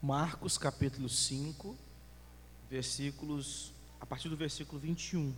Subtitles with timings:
[0.00, 1.76] Marcos capítulo 5,
[2.70, 5.34] versículos, a partir do versículo 21.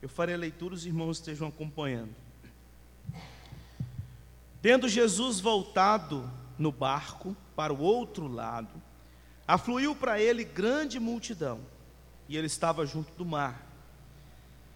[0.00, 2.14] Eu farei a leitura, os irmãos estejam acompanhando.
[4.62, 8.82] Tendo Jesus voltado no barco para o outro lado,
[9.46, 11.60] afluiu para ele grande multidão,
[12.26, 13.66] e ele estava junto do mar.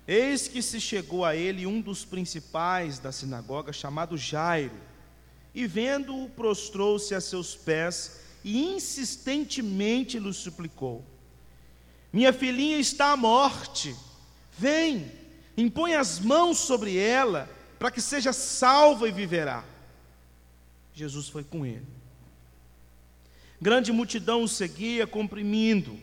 [0.07, 4.79] Eis que se chegou a ele um dos principais da sinagoga, chamado Jairo,
[5.55, 11.05] e vendo-o, prostrou-se a seus pés e insistentemente lhe suplicou:
[12.13, 13.95] Minha filhinha está à morte,
[14.59, 15.11] vem,
[15.57, 19.65] impõe as mãos sobre ela, para que seja salva e viverá.
[20.95, 21.87] Jesus foi com ele.
[23.61, 25.99] Grande multidão o seguia, comprimindo.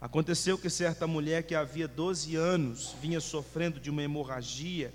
[0.00, 4.92] Aconteceu que certa mulher que havia 12 anos vinha sofrendo de uma hemorragia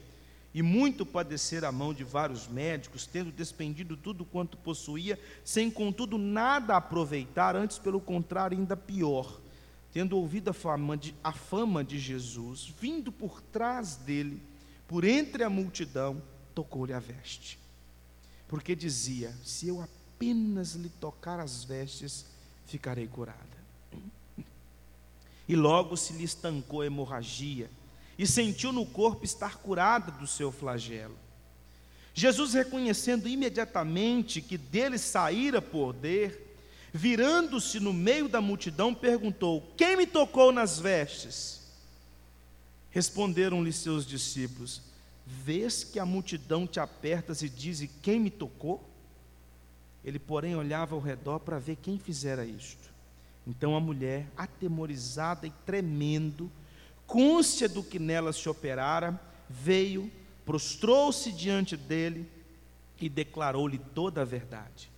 [0.53, 6.17] e muito padecer a mão de vários médicos, tendo despendido tudo quanto possuía, sem contudo
[6.17, 9.39] nada aproveitar, antes pelo contrário, ainda pior,
[9.93, 14.41] tendo ouvido a fama de, a fama de Jesus, vindo por trás dele,
[14.87, 16.21] por entre a multidão,
[16.55, 17.59] tocou-lhe a veste.
[18.47, 22.25] Porque dizia: Se eu apenas lhe tocar as vestes,
[22.65, 23.59] ficarei curada.
[25.47, 27.69] E logo se lhe estancou a hemorragia
[28.19, 31.15] e sentiu no corpo estar curada do seu flagelo.
[32.13, 36.57] Jesus, reconhecendo imediatamente que dele saíra poder,
[36.91, 41.61] virando-se no meio da multidão, perguntou: Quem me tocou nas vestes?
[42.91, 44.81] Responderam-lhe seus discípulos:
[45.25, 48.83] Vês que a multidão te apertas e diz: Quem me tocou?
[50.03, 52.89] Ele, porém, olhava ao redor para ver quem fizera isto.
[53.47, 56.51] Então a mulher, atemorizada e tremendo,
[57.09, 60.09] côncia do que nela se operara, veio,
[60.45, 62.29] prostrou-se diante dele
[63.01, 64.89] e declarou-lhe toda a verdade.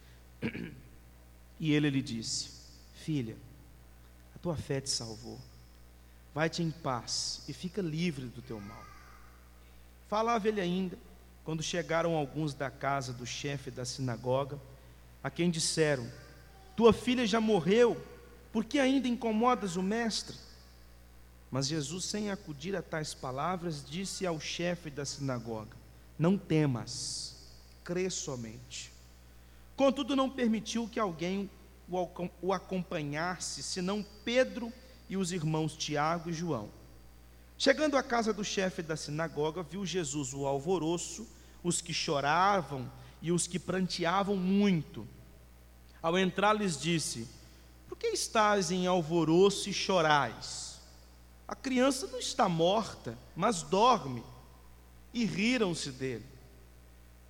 [1.59, 2.49] E ele lhe disse:
[2.95, 3.37] Filha,
[4.35, 5.39] a tua fé te salvou.
[6.33, 8.83] Vai-te em paz e fica livre do teu mal.
[10.07, 10.97] Falava ele ainda,
[11.43, 14.59] quando chegaram alguns da casa do chefe da sinagoga,
[15.23, 16.11] a quem disseram:
[16.75, 18.03] Tua filha já morreu,
[18.51, 20.35] por que ainda incomodas o mestre?
[21.51, 25.75] Mas Jesus, sem acudir a tais palavras, disse ao chefe da sinagoga:
[26.17, 27.35] Não temas,
[27.83, 28.93] crê somente.
[29.75, 31.49] Contudo, não permitiu que alguém
[32.41, 34.71] o acompanhasse, senão Pedro
[35.09, 36.69] e os irmãos Tiago e João.
[37.57, 41.27] Chegando à casa do chefe da sinagoga, viu Jesus o alvoroço,
[41.61, 42.89] os que choravam
[43.21, 45.05] e os que pranteavam muito.
[46.01, 47.27] Ao entrar, lhes disse:
[47.89, 50.70] Por que estáis em alvoroço e chorais?
[51.51, 54.23] A criança não está morta, mas dorme.
[55.13, 56.23] E riram-se dele.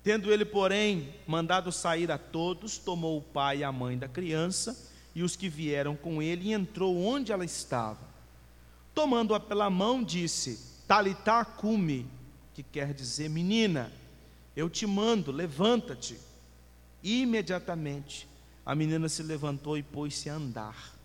[0.04, 4.90] Tendo ele, porém, mandado sair a todos, tomou o pai e a mãe da criança
[5.12, 7.98] e os que vieram com ele e entrou onde ela estava.
[8.94, 12.06] Tomando-a pela mão, disse: Talitá cumi,
[12.54, 13.92] que quer dizer menina,
[14.54, 16.16] eu te mando, levanta-te.
[17.02, 18.28] Imediatamente
[18.64, 20.96] a menina se levantou e pôs-se a andar,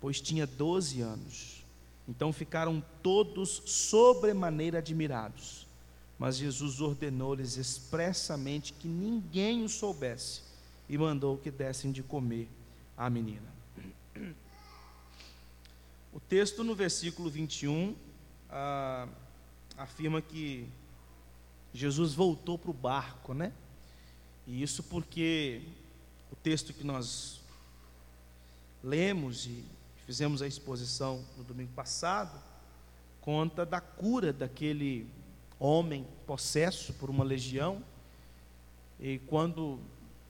[0.00, 1.55] pois tinha doze anos.
[2.08, 5.66] Então ficaram todos sobremaneira admirados.
[6.18, 10.42] Mas Jesus ordenou-lhes expressamente que ninguém o soubesse
[10.88, 12.48] e mandou que dessem de comer
[12.96, 13.54] à menina.
[16.12, 17.94] O texto no versículo 21
[18.48, 19.06] ah,
[19.76, 20.66] afirma que
[21.74, 23.52] Jesus voltou para o barco, né?
[24.46, 25.60] E isso porque
[26.32, 27.42] o texto que nós
[28.82, 29.62] lemos e
[30.06, 32.40] fizemos a exposição no domingo passado,
[33.20, 35.06] conta da cura daquele
[35.58, 37.82] homem possesso por uma legião.
[39.00, 39.80] E quando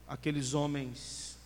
[0.07, 1.37] aqueles homens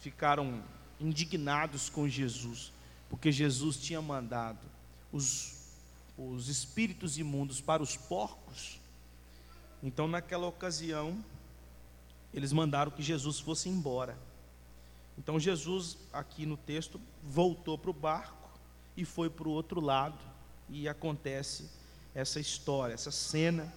[0.00, 0.62] ficaram
[0.98, 2.72] indignados com Jesus,
[3.10, 4.66] porque Jesus tinha mandado
[5.12, 5.54] os,
[6.16, 8.80] os espíritos imundos para os porcos,
[9.82, 11.22] então naquela ocasião
[12.32, 14.16] eles mandaram que Jesus fosse embora.
[15.18, 18.50] Então Jesus, aqui no texto, voltou para o barco
[18.96, 20.18] e foi para o outro lado,
[20.68, 21.68] e acontece
[22.14, 23.72] essa história, essa cena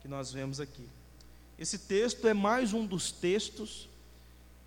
[0.00, 0.88] que nós vemos aqui.
[1.58, 3.88] Esse texto é mais um dos textos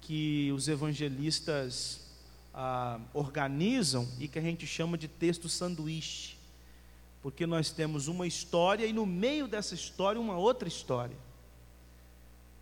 [0.02, 2.02] que os evangelistas
[2.54, 6.38] ah, organizam e que a gente chama de texto sanduíche,
[7.22, 11.18] porque nós temos uma história e no meio dessa história uma outra história.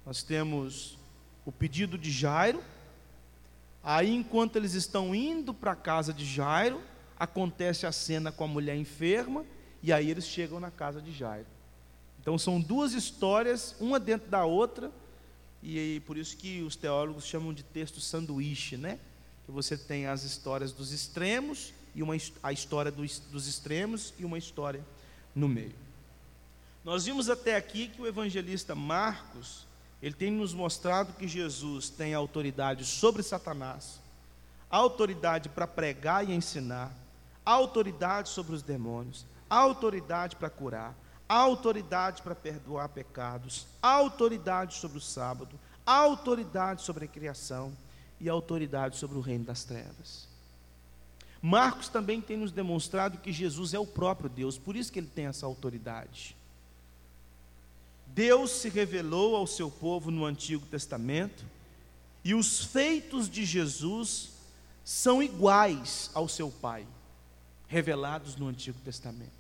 [0.05, 0.97] Nós temos
[1.45, 2.63] o pedido de Jairo,
[3.83, 6.81] Aí, enquanto eles estão indo para a casa de Jairo,
[7.19, 9.45] acontece a cena com a mulher enferma,
[9.81, 11.47] e aí eles chegam na casa de Jairo.
[12.21, 14.89] Então, são duas histórias, uma dentro da outra,
[15.61, 18.97] e por isso que os teólogos chamam de texto sanduíche, né?
[19.45, 24.25] que você tem as histórias dos extremos e uma, a história dos, dos extremos e
[24.25, 24.83] uma história
[25.35, 25.75] no meio.
[26.83, 29.65] Nós vimos até aqui que o evangelista Marcos,
[30.03, 34.01] ele tem nos mostrado que Jesus tem autoridade sobre Satanás,
[34.69, 36.93] autoridade para pregar e ensinar,
[37.45, 40.93] autoridade sobre os demônios, autoridade para curar,
[41.27, 47.71] autoridade para perdoar pecados, autoridade sobre o sábado, autoridade sobre a criação
[48.19, 50.27] e autoridade sobre o reino das trevas.
[51.41, 55.07] Marcos também tem nos demonstrado que Jesus é o próprio Deus, por isso que ele
[55.07, 56.35] tem essa autoridade.
[58.13, 61.43] Deus se revelou ao seu povo no Antigo Testamento,
[62.23, 64.33] e os feitos de Jesus
[64.85, 66.85] são iguais ao seu Pai,
[67.67, 69.31] revelados no Antigo Testamento.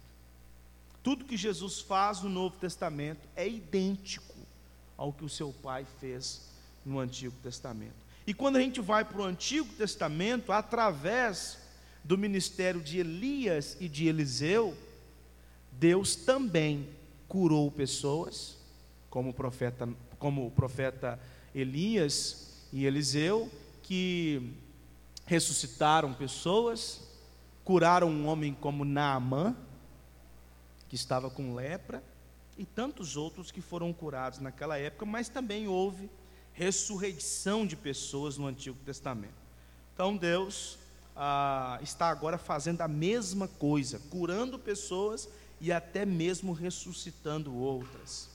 [1.03, 4.33] Tudo que Jesus faz no Novo Testamento é idêntico
[4.97, 6.41] ao que o seu Pai fez
[6.83, 7.93] no Antigo Testamento.
[8.25, 11.59] E quando a gente vai para o Antigo Testamento, através
[12.03, 14.75] do ministério de Elias e de Eliseu,
[15.73, 16.89] Deus também
[17.27, 18.62] curou pessoas,
[19.13, 19.87] como o profeta,
[20.17, 21.19] como o profeta
[21.53, 23.47] Elias e Eliseu,
[23.83, 24.55] que
[25.23, 26.99] ressuscitaram pessoas,
[27.63, 29.55] curaram um homem como Naamã,
[30.89, 32.03] que estava com lepra,
[32.57, 36.09] e tantos outros que foram curados naquela época, mas também houve
[36.51, 39.35] ressurreição de pessoas no Antigo Testamento.
[39.93, 40.79] Então Deus
[41.15, 45.29] ah, está agora fazendo a mesma coisa, curando pessoas
[45.61, 48.32] e até mesmo ressuscitando outras.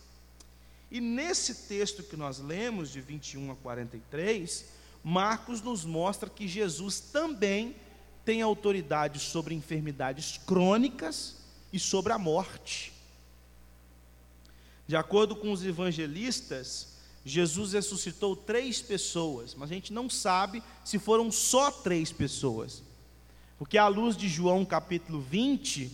[0.90, 4.64] E nesse texto que nós lemos, de 21 a 43,
[5.04, 7.76] Marcos nos mostra que Jesus também
[8.24, 11.36] tem autoridade sobre enfermidades crônicas
[11.72, 12.92] e sobre a morte.
[14.86, 20.98] De acordo com os evangelistas, Jesus ressuscitou três pessoas, mas a gente não sabe se
[20.98, 22.82] foram só três pessoas.
[23.58, 25.90] Porque à luz de João capítulo 20,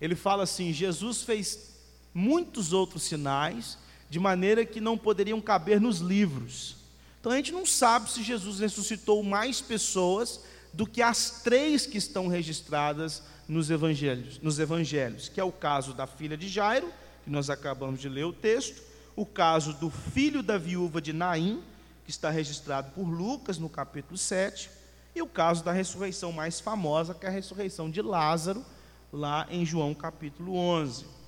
[0.00, 1.70] ele fala assim: Jesus fez
[2.14, 3.76] muitos outros sinais,
[4.10, 6.76] de maneira que não poderiam caber nos livros.
[7.20, 10.40] Então a gente não sabe se Jesus ressuscitou mais pessoas
[10.72, 15.94] do que as três que estão registradas nos evangelhos, nos evangelhos, que é o caso
[15.94, 16.92] da filha de Jairo,
[17.24, 18.82] que nós acabamos de ler o texto,
[19.14, 21.62] o caso do filho da viúva de Naim,
[22.04, 24.70] que está registrado por Lucas no capítulo 7,
[25.14, 28.64] e o caso da ressurreição mais famosa, que é a ressurreição de Lázaro,
[29.12, 31.19] lá em João capítulo 11.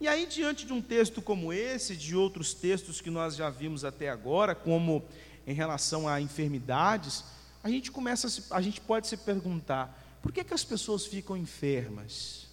[0.00, 3.84] E aí, diante de um texto como esse, de outros textos que nós já vimos
[3.84, 5.04] até agora, como
[5.46, 7.24] em relação a enfermidades,
[7.62, 11.04] a gente começa a, se, a gente pode se perguntar: por que, que as pessoas
[11.06, 12.46] ficam enfermas?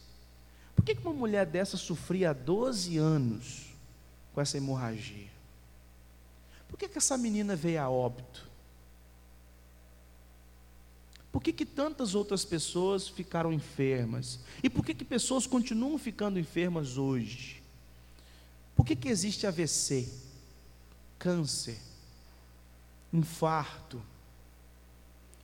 [0.75, 3.67] Por que, que uma mulher dessa sofria há 12 anos
[4.33, 5.29] com essa hemorragia?
[6.67, 8.44] Por que, que essa menina veio a óbito?
[11.35, 14.39] Por que, que tantas outras pessoas ficaram enfermas?
[14.63, 17.61] E por que, que pessoas continuam ficando enfermas hoje?
[18.73, 20.09] Por que, que existe AVC,
[21.19, 21.77] câncer,
[23.11, 24.01] infarto,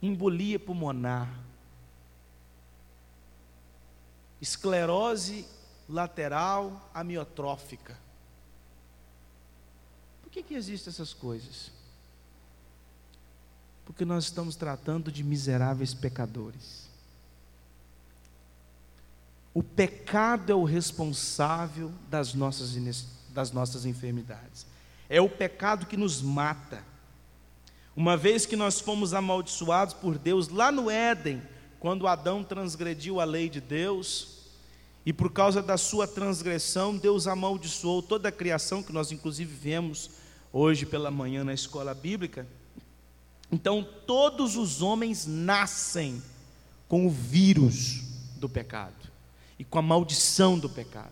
[0.02, 1.30] embolia pulmonar?
[4.40, 5.46] esclerose
[5.90, 8.00] lateral amiotrófica.
[10.22, 11.70] Por que, que existem essas coisas?
[13.92, 16.90] Porque nós estamos tratando de miseráveis pecadores.
[19.54, 22.74] O pecado é o responsável das nossas,
[23.32, 24.66] das nossas enfermidades.
[25.10, 26.82] É o pecado que nos mata.
[27.94, 31.42] Uma vez que nós fomos amaldiçoados por Deus lá no Éden,
[31.78, 34.38] quando Adão transgrediu a lei de Deus,
[35.06, 40.12] e por causa da sua transgressão, Deus amaldiçoou toda a criação, que nós inclusive vemos
[40.54, 42.48] hoje pela manhã na escola bíblica.
[43.52, 46.22] Então, todos os homens nascem
[46.88, 48.02] com o vírus
[48.38, 49.12] do pecado
[49.60, 51.12] e com a maldição do pecado.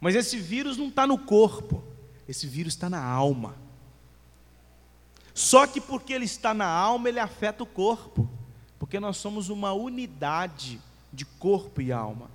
[0.00, 1.82] Mas esse vírus não está no corpo,
[2.28, 3.56] esse vírus está na alma.
[5.32, 8.28] Só que porque ele está na alma, ele afeta o corpo
[8.84, 10.78] porque nós somos uma unidade
[11.10, 12.30] de corpo e alma.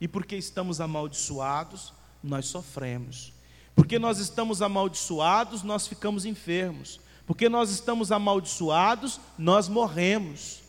[0.00, 1.92] E porque estamos amaldiçoados,
[2.22, 3.32] nós sofremos.
[3.74, 6.98] Porque nós estamos amaldiçoados, nós ficamos enfermos.
[7.30, 10.62] Porque nós estamos amaldiçoados, nós morremos.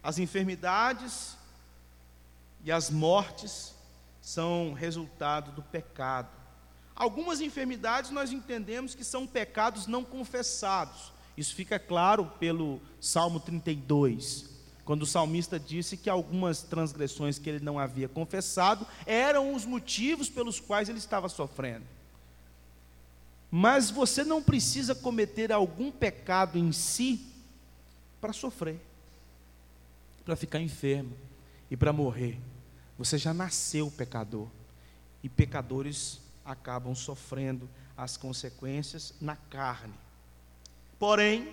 [0.00, 1.36] As enfermidades
[2.64, 3.74] e as mortes
[4.22, 6.28] são resultado do pecado.
[6.94, 11.10] Algumas enfermidades nós entendemos que são pecados não confessados.
[11.36, 14.48] Isso fica claro pelo Salmo 32,
[14.84, 20.28] quando o salmista disse que algumas transgressões que ele não havia confessado eram os motivos
[20.28, 21.97] pelos quais ele estava sofrendo.
[23.50, 27.26] Mas você não precisa cometer algum pecado em si
[28.20, 28.80] para sofrer,
[30.24, 31.16] para ficar enfermo
[31.70, 32.38] e para morrer.
[32.98, 34.48] Você já nasceu pecador.
[35.22, 39.94] E pecadores acabam sofrendo as consequências na carne.
[40.98, 41.52] Porém,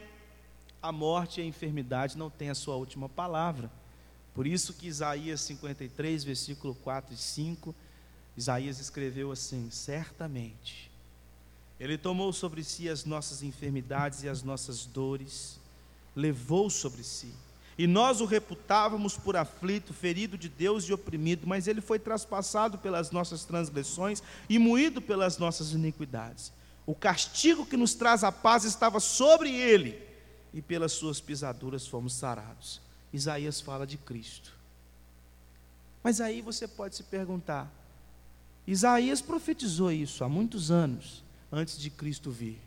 [0.81, 3.71] a morte e a enfermidade não têm a sua última palavra.
[4.33, 7.73] Por isso que Isaías 53, versículo 4 e 5,
[8.37, 10.91] Isaías escreveu assim: Certamente,
[11.79, 15.59] Ele tomou sobre si as nossas enfermidades e as nossas dores,
[16.15, 17.33] levou sobre si.
[17.77, 22.77] E nós o reputávamos por aflito, ferido de Deus e oprimido, mas ele foi traspassado
[22.77, 26.53] pelas nossas transgressões e moído pelas nossas iniquidades.
[26.85, 30.01] O castigo que nos traz a paz estava sobre ele,
[30.53, 32.79] e pelas suas pisaduras fomos sarados.
[33.11, 34.53] Isaías fala de Cristo.
[36.01, 37.69] Mas aí você pode se perguntar:
[38.65, 41.24] Isaías profetizou isso há muitos anos
[41.55, 42.61] antes de Cristo vir.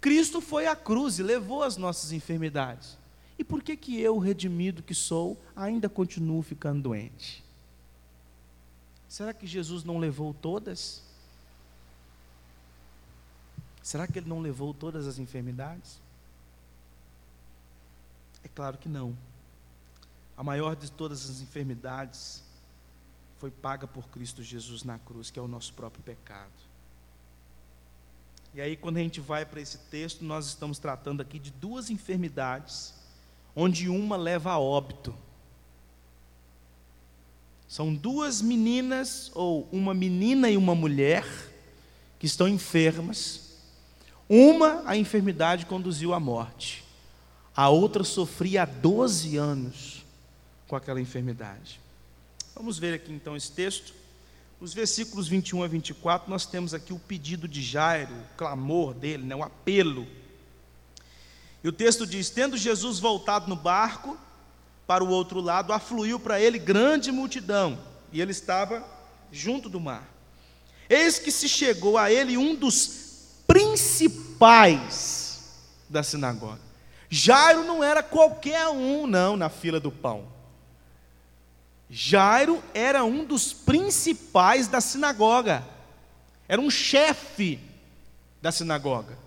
[0.00, 2.96] Cristo foi à cruz e levou as nossas enfermidades.
[3.38, 7.44] E por que que eu, redimido que sou, ainda continuo ficando doente?
[9.08, 11.02] Será que Jesus não levou todas?
[13.82, 16.00] Será que ele não levou todas as enfermidades?
[18.42, 19.16] É claro que não.
[20.36, 22.42] A maior de todas as enfermidades
[23.38, 26.71] foi paga por Cristo Jesus na cruz, que é o nosso próprio pecado.
[28.54, 31.88] E aí, quando a gente vai para esse texto, nós estamos tratando aqui de duas
[31.88, 32.92] enfermidades,
[33.56, 35.14] onde uma leva a óbito.
[37.66, 41.24] São duas meninas, ou uma menina e uma mulher,
[42.18, 43.56] que estão enfermas.
[44.28, 46.84] Uma, a enfermidade conduziu à morte.
[47.56, 50.04] A outra sofria há 12 anos
[50.68, 51.80] com aquela enfermidade.
[52.54, 53.94] Vamos ver aqui então esse texto.
[54.62, 59.24] Os versículos 21 a 24, nós temos aqui o pedido de Jairo, o clamor dele,
[59.24, 60.06] né, o apelo.
[61.64, 64.16] E o texto diz: Tendo Jesus voltado no barco
[64.86, 67.76] para o outro lado, afluiu para ele grande multidão,
[68.12, 68.86] e ele estava
[69.32, 70.08] junto do mar.
[70.88, 75.42] Eis que se chegou a ele um dos principais
[75.90, 76.60] da sinagoga.
[77.10, 80.28] Jairo não era qualquer um, não, na fila do pão.
[81.94, 85.62] Jairo era um dos principais da sinagoga,
[86.48, 87.60] era um chefe
[88.40, 89.18] da sinagoga.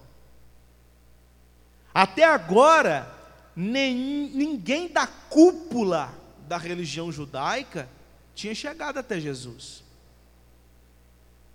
[1.94, 3.08] Até agora,
[3.56, 3.96] nem,
[4.34, 6.12] ninguém da cúpula
[6.48, 7.88] da religião judaica
[8.34, 9.84] tinha chegado até Jesus.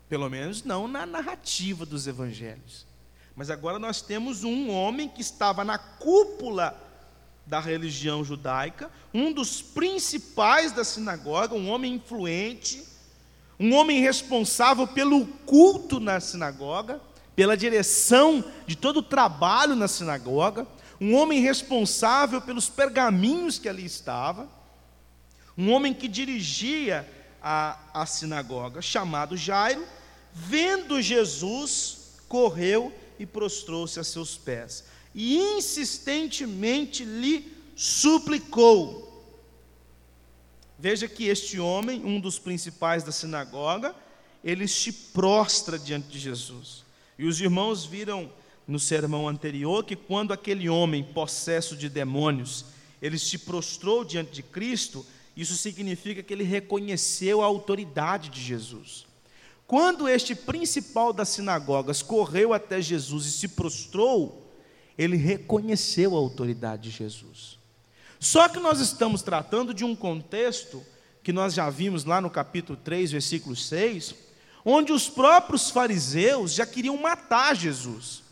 [0.08, 2.86] Pelo menos não na narrativa dos evangelhos.
[3.34, 6.80] Mas agora nós temos um homem que estava na cúpula
[7.50, 12.86] da religião judaica, um dos principais da sinagoga, um homem influente,
[13.58, 17.00] um homem responsável pelo culto na sinagoga,
[17.34, 20.64] pela direção de todo o trabalho na sinagoga,
[21.00, 24.48] um homem responsável pelos pergaminhos que ali estava,
[25.58, 27.04] um homem que dirigia
[27.42, 29.84] a, a sinagoga, chamado Jairo,
[30.32, 39.08] vendo Jesus, correu e prostrou-se a seus pés e insistentemente lhe suplicou.
[40.78, 43.94] Veja que este homem, um dos principais da sinagoga,
[44.42, 46.84] ele se prostra diante de Jesus.
[47.18, 48.32] E os irmãos viram
[48.66, 52.64] no sermão anterior que quando aquele homem possesso de demônios,
[53.02, 55.04] ele se prostrou diante de Cristo,
[55.36, 59.06] isso significa que ele reconheceu a autoridade de Jesus.
[59.66, 64.49] Quando este principal das sinagogas correu até Jesus e se prostrou,
[65.00, 67.58] ele reconheceu a autoridade de Jesus.
[68.18, 70.84] Só que nós estamos tratando de um contexto
[71.22, 74.14] que nós já vimos lá no capítulo 3, versículo 6,
[74.62, 78.22] onde os próprios fariseus já queriam matar Jesus.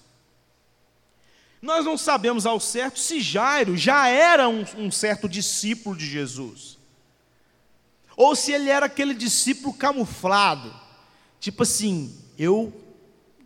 [1.62, 6.76] Nós não sabemos ao certo se Jairo já era um, um certo discípulo de Jesus,
[8.14, 10.70] ou se ele era aquele discípulo camuflado,
[11.40, 12.70] tipo assim, eu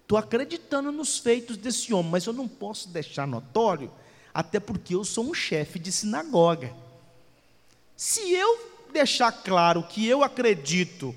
[0.02, 3.90] estou acreditando nos feitos desse homem, mas eu não posso deixar notório,
[4.34, 6.74] até porque eu sou um chefe de sinagoga.
[7.96, 11.14] Se eu deixar claro que eu acredito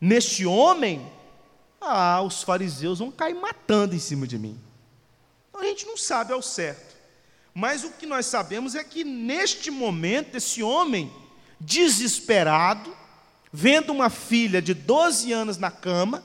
[0.00, 1.10] neste homem,
[1.80, 4.58] ah, os fariseus vão cair matando em cima de mim.
[5.48, 6.94] Então a gente não sabe ao certo.
[7.54, 11.12] Mas o que nós sabemos é que neste momento, esse homem,
[11.60, 12.94] desesperado,
[13.52, 16.24] vendo uma filha de 12 anos na cama,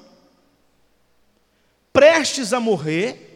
[1.92, 3.30] prestes a morrer,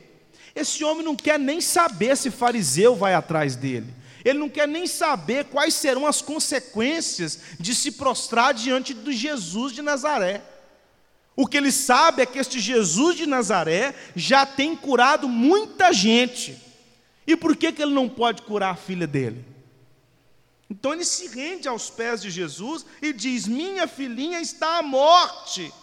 [0.56, 3.94] esse homem não quer nem saber se fariseu vai atrás dele.
[4.24, 9.74] Ele não quer nem saber quais serão as consequências de se prostrar diante do Jesus
[9.74, 10.42] de Nazaré.
[11.36, 16.58] O que ele sabe é que este Jesus de Nazaré já tem curado muita gente.
[17.26, 19.44] E por que, que ele não pode curar a filha dele?
[20.70, 25.74] Então ele se rende aos pés de Jesus e diz: Minha filhinha está à morte.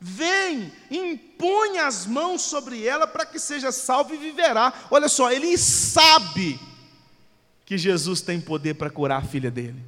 [0.00, 4.72] Vem, impõe as mãos sobre ela para que seja salva e viverá.
[4.90, 6.60] Olha só, ele sabe
[7.64, 9.82] que Jesus tem poder para curar a filha dele.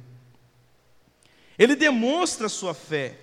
[1.57, 3.17] Ele demonstra sua fé.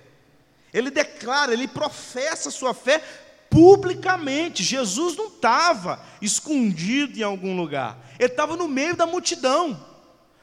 [0.72, 3.02] Ele declara, ele professa sua fé
[3.48, 4.62] publicamente.
[4.62, 7.98] Jesus não estava escondido em algum lugar.
[8.18, 9.85] Ele estava no meio da multidão.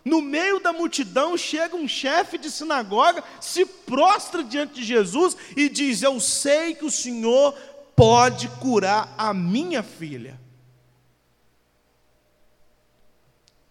[0.05, 5.69] No meio da multidão chega um chefe de sinagoga, se prostra diante de Jesus e
[5.69, 7.53] diz: Eu sei que o Senhor
[7.95, 10.39] pode curar a minha filha.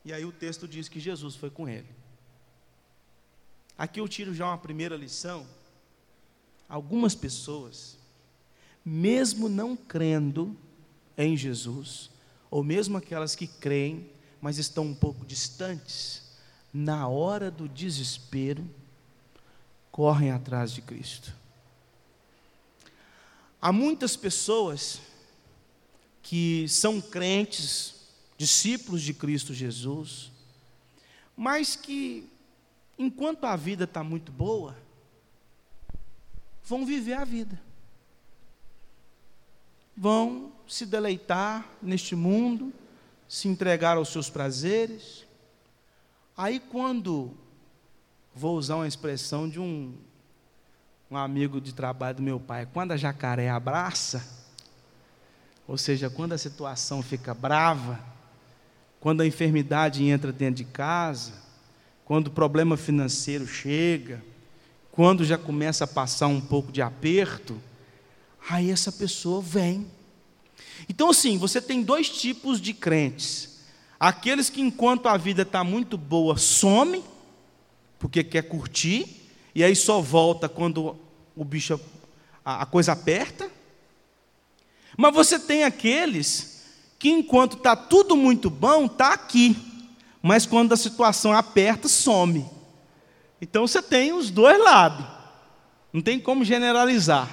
[0.04, 1.88] E aí o texto diz que Jesus foi com ele.
[3.76, 5.46] Aqui eu tiro já uma primeira lição.
[6.68, 7.98] Algumas pessoas,
[8.84, 10.56] mesmo não crendo
[11.16, 12.10] em Jesus,
[12.50, 14.10] ou mesmo aquelas que creem,
[14.40, 16.21] mas estão um pouco distantes,
[16.72, 18.64] na hora do desespero,
[19.90, 21.34] correm atrás de Cristo.
[23.60, 25.00] Há muitas pessoas
[26.22, 27.94] que são crentes,
[28.38, 30.32] discípulos de Cristo Jesus,
[31.36, 32.28] mas que,
[32.98, 34.76] enquanto a vida está muito boa,
[36.64, 37.60] vão viver a vida,
[39.96, 42.72] vão se deleitar neste mundo,
[43.28, 45.26] se entregar aos seus prazeres,
[46.42, 47.30] Aí quando,
[48.34, 49.94] vou usar uma expressão de um,
[51.08, 54.28] um amigo de trabalho do meu pai, quando a jacaré abraça,
[55.68, 58.00] ou seja, quando a situação fica brava,
[58.98, 61.32] quando a enfermidade entra dentro de casa,
[62.04, 64.20] quando o problema financeiro chega,
[64.90, 67.56] quando já começa a passar um pouco de aperto,
[68.50, 69.86] aí essa pessoa vem.
[70.88, 73.51] Então, assim, você tem dois tipos de crentes
[74.02, 77.04] Aqueles que, enquanto a vida está muito boa, some,
[78.00, 79.06] porque quer curtir,
[79.54, 80.96] e aí só volta quando
[81.36, 81.80] o bicho,
[82.44, 83.48] a, a coisa aperta.
[84.96, 86.64] Mas você tem aqueles
[86.98, 89.56] que, enquanto está tudo muito bom, está aqui,
[90.20, 92.44] mas quando a situação aperta, some.
[93.40, 95.06] Então você tem os dois lados,
[95.92, 97.30] não tem como generalizar.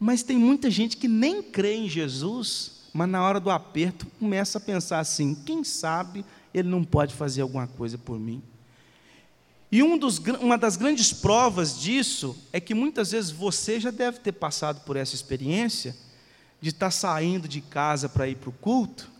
[0.00, 4.56] Mas tem muita gente que nem crê em Jesus mas na hora do aperto começa
[4.56, 8.42] a pensar assim: quem sabe ele não pode fazer alguma coisa por mim?
[9.70, 14.20] E um dos, uma das grandes provas disso é que muitas vezes você já deve
[14.20, 15.94] ter passado por essa experiência
[16.58, 19.10] de estar saindo de casa para ir para o culto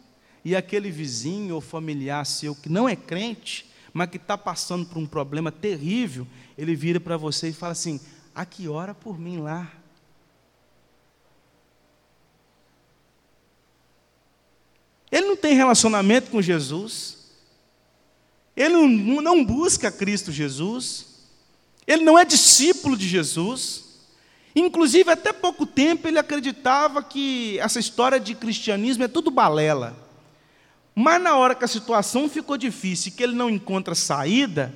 [0.43, 4.99] e aquele vizinho ou familiar seu que não é crente, mas que está passando por
[4.99, 8.01] um problema terrível, ele vira para você e fala assim:
[8.35, 9.71] a que hora por mim lá?
[15.11, 17.19] Ele não tem relacionamento com Jesus.
[18.57, 21.07] Ele não, não busca Cristo Jesus.
[21.87, 23.85] Ele não é discípulo de Jesus.
[24.57, 29.97] Inclusive, até pouco tempo, ele acreditava que essa história de cristianismo é tudo balela.
[30.97, 34.75] Mas na hora que a situação ficou difícil e que ele não encontra saída,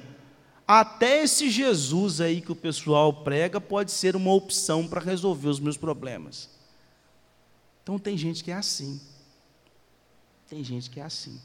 [0.68, 5.58] até esse Jesus aí que o pessoal prega pode ser uma opção para resolver os
[5.58, 6.48] meus problemas.
[7.82, 9.00] Então tem gente que é assim.
[10.50, 11.40] Tem gente que é assim.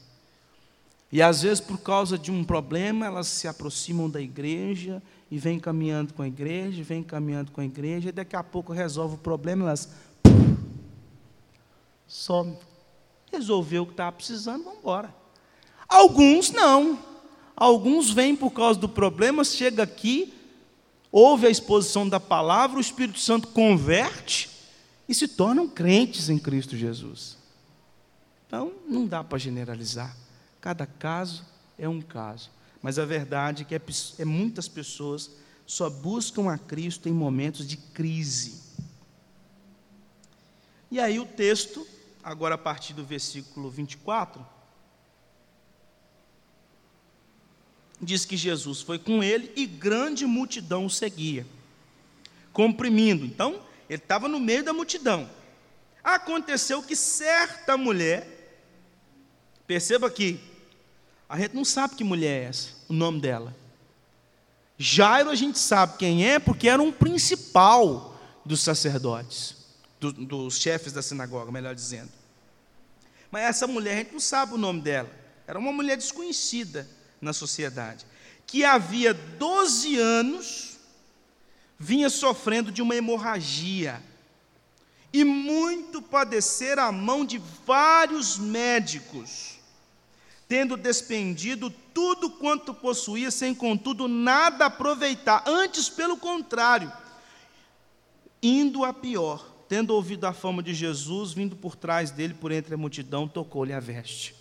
[1.12, 5.60] E às vezes, por causa de um problema, elas se aproximam da igreja e vêm
[5.60, 9.18] caminhando com a igreja, vêm caminhando com a igreja, e daqui a pouco resolve o
[9.18, 9.88] problema, elas
[12.08, 12.56] some.
[13.30, 15.14] Resolveu o que estava precisando, vamos embora.
[15.88, 16.98] Alguns não.
[17.54, 20.34] Alguns vêm por causa do problema, chega aqui,
[21.12, 24.50] ouve a exposição da palavra, o Espírito Santo converte
[25.08, 27.45] e se tornam crentes em Cristo Jesus.
[28.46, 30.16] Então, não dá para generalizar.
[30.60, 31.44] Cada caso
[31.78, 32.50] é um caso.
[32.80, 33.80] Mas a verdade é que é,
[34.18, 35.30] é muitas pessoas
[35.66, 38.62] só buscam a Cristo em momentos de crise.
[40.90, 41.86] E aí o texto,
[42.22, 44.46] agora a partir do versículo 24,
[48.00, 51.44] diz que Jesus foi com ele e grande multidão o seguia,
[52.52, 53.24] comprimindo.
[53.24, 55.28] Então, ele estava no meio da multidão.
[56.04, 58.35] Aconteceu que certa mulher
[59.66, 60.40] Perceba que
[61.28, 63.54] a gente não sabe que mulher é essa, o nome dela.
[64.78, 69.56] Jairo a gente sabe quem é, porque era um principal dos sacerdotes,
[69.98, 72.10] do, dos chefes da sinagoga, melhor dizendo.
[73.30, 75.10] Mas essa mulher a gente não sabe o nome dela.
[75.46, 76.88] Era uma mulher desconhecida
[77.20, 78.04] na sociedade,
[78.46, 80.76] que havia 12 anos
[81.78, 84.02] vinha sofrendo de uma hemorragia
[85.12, 89.55] e muito padecer a mão de vários médicos,
[90.48, 96.92] tendo despendido tudo quanto possuía, sem contudo nada aproveitar, antes pelo contrário,
[98.42, 102.74] indo a pior, tendo ouvido a fama de Jesus, vindo por trás dele, por entre
[102.74, 104.34] a multidão, tocou-lhe a veste.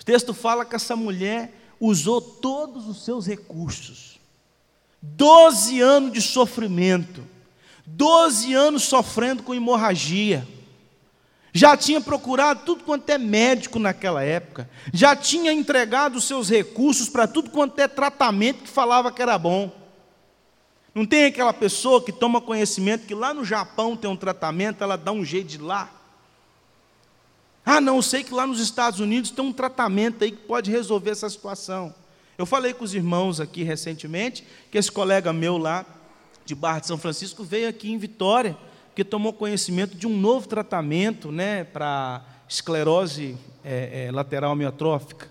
[0.00, 4.20] O texto fala que essa mulher usou todos os seus recursos,
[5.00, 7.24] doze anos de sofrimento,
[7.86, 10.46] doze anos sofrendo com hemorragia,
[11.52, 17.28] já tinha procurado tudo quanto é médico naquela época, já tinha entregado seus recursos para
[17.28, 19.70] tudo quanto é tratamento que falava que era bom.
[20.94, 24.96] Não tem aquela pessoa que toma conhecimento que lá no Japão tem um tratamento, ela
[24.96, 25.90] dá um jeito de lá.
[27.64, 30.70] Ah, não, eu sei que lá nos Estados Unidos tem um tratamento aí que pode
[30.70, 31.94] resolver essa situação.
[32.36, 35.84] Eu falei com os irmãos aqui recentemente que esse colega meu lá
[36.44, 38.56] de Barra de São Francisco veio aqui em Vitória
[38.92, 45.30] porque tomou conhecimento de um novo tratamento né, para esclerose é, é, lateral amiotrófica,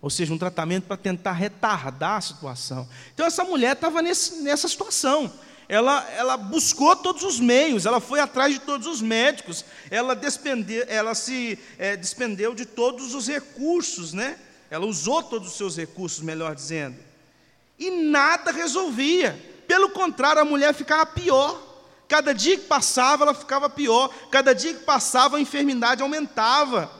[0.00, 2.88] ou seja, um tratamento para tentar retardar a situação.
[3.12, 5.30] Então, essa mulher estava nessa situação.
[5.68, 10.84] Ela, ela buscou todos os meios, ela foi atrás de todos os médicos, ela, despendeu,
[10.88, 14.38] ela se é, despendeu de todos os recursos, né?
[14.70, 16.96] ela usou todos os seus recursos, melhor dizendo,
[17.78, 19.38] e nada resolvia.
[19.68, 21.73] Pelo contrário, a mulher ficava pior.
[22.08, 24.08] Cada dia que passava, ela ficava pior.
[24.30, 26.90] Cada dia que passava, a enfermidade aumentava.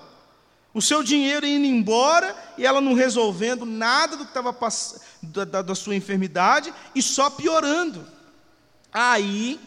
[0.72, 4.56] O seu dinheiro indo embora e ela não resolvendo nada do que estava
[5.22, 8.04] da, da, da sua enfermidade e só piorando.
[8.92, 9.60] Aí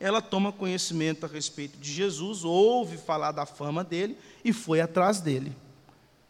[0.00, 5.20] ela toma conhecimento a respeito de Jesus, ouve falar da fama dele e foi atrás
[5.20, 5.54] dele.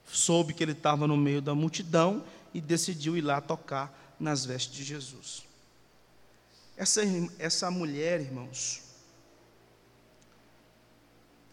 [0.05, 4.75] Soube que ele estava no meio da multidão e decidiu ir lá tocar nas vestes
[4.75, 5.50] de Jesus.
[6.81, 7.03] Essa,
[7.38, 8.81] essa mulher, irmãos,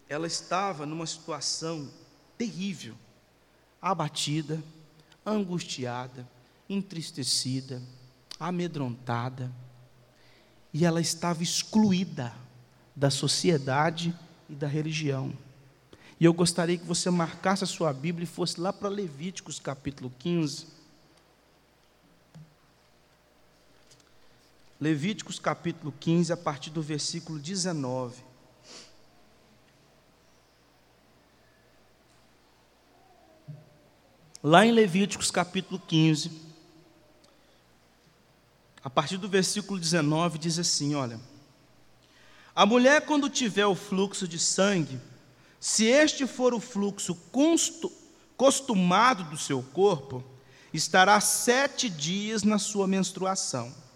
[0.08, 1.86] ela estava numa situação
[2.38, 2.94] terrível,
[3.78, 4.64] abatida,
[5.26, 6.26] angustiada,
[6.66, 7.82] entristecida,
[8.40, 9.52] amedrontada,
[10.72, 12.34] e ela estava excluída
[12.96, 15.36] da sociedade e da religião.
[16.18, 20.10] E eu gostaria que você marcasse a sua Bíblia e fosse lá para Levíticos capítulo
[20.18, 20.77] 15.
[24.80, 28.22] Levíticos capítulo 15, a partir do versículo 19.
[34.40, 36.30] Lá em Levíticos capítulo 15,
[38.84, 41.20] a partir do versículo 19, diz assim: Olha,
[42.54, 45.00] a mulher, quando tiver o fluxo de sangue,
[45.58, 47.18] se este for o fluxo
[48.36, 50.22] costumado do seu corpo,
[50.72, 53.87] estará sete dias na sua menstruação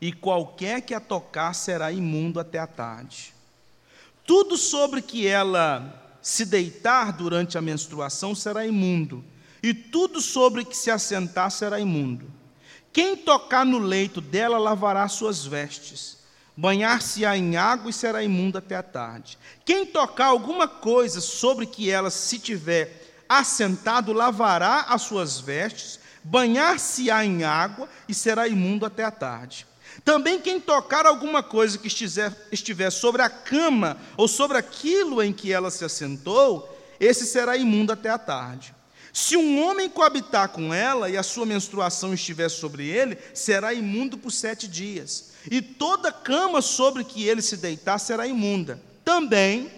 [0.00, 3.34] e qualquer que a tocar será imundo até a tarde.
[4.26, 9.24] Tudo sobre que ela se deitar durante a menstruação será imundo,
[9.62, 12.30] e tudo sobre que se assentar será imundo.
[12.92, 16.18] Quem tocar no leito dela lavará suas vestes,
[16.56, 19.38] banhar-se-á em água e será imundo até a tarde.
[19.64, 27.24] Quem tocar alguma coisa sobre que ela se tiver assentado lavará as suas vestes, banhar-se-á
[27.24, 29.66] em água e será imundo até a tarde.
[30.04, 35.32] Também quem tocar alguma coisa que estiver, estiver sobre a cama ou sobre aquilo em
[35.32, 38.74] que ela se assentou, esse será imundo até a tarde.
[39.12, 44.18] Se um homem coabitar com ela e a sua menstruação estiver sobre ele, será imundo
[44.18, 45.30] por sete dias.
[45.50, 48.78] E toda cama sobre que ele se deitar será imunda.
[49.02, 49.70] Também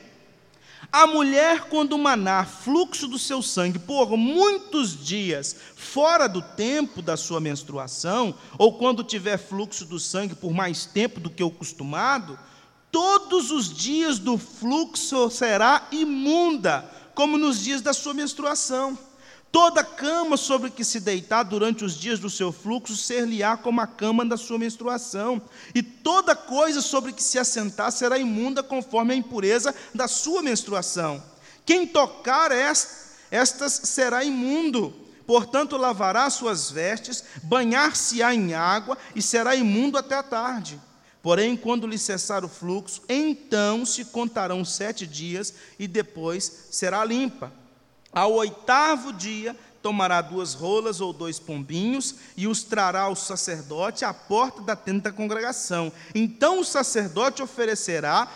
[0.91, 7.17] a mulher, quando manar fluxo do seu sangue por muitos dias fora do tempo da
[7.17, 12.39] sua menstruação, ou quando tiver fluxo do sangue por mais tempo do que o costumado,
[12.91, 18.99] todos os dias do fluxo será imunda, como nos dias da sua menstruação.
[19.51, 23.87] Toda cama sobre que se deitar durante os dias do seu fluxo ser-lhe-á como a
[23.87, 25.41] cama da sua menstruação,
[25.75, 31.23] e toda coisa sobre que se assentar será imunda conforme a impureza da sua menstruação.
[31.65, 34.95] Quem tocar estas será imundo,
[35.27, 40.81] portanto lavará suas vestes, banhar-se-á em água e será imundo até a tarde.
[41.23, 47.53] Porém, quando lhe cessar o fluxo, então se contarão sete dias e depois será limpa.
[48.13, 54.13] Ao oitavo dia, tomará duas rolas ou dois pombinhos e os trará ao sacerdote à
[54.13, 55.93] porta da tenda da congregação.
[56.15, 58.29] Então o sacerdote oferecerá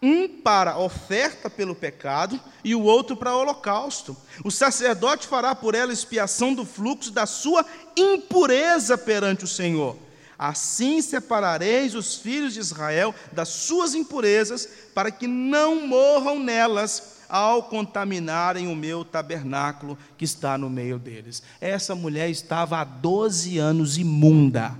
[0.00, 4.16] um para oferta pelo pecado e o outro para holocausto.
[4.44, 9.96] O sacerdote fará por ela expiação do fluxo da sua impureza perante o Senhor.
[10.38, 17.64] Assim separareis os filhos de Israel das suas impurezas, para que não morram nelas ao
[17.64, 21.42] contaminarem o meu tabernáculo que está no meio deles.
[21.60, 24.74] Essa mulher estava há 12 anos imunda.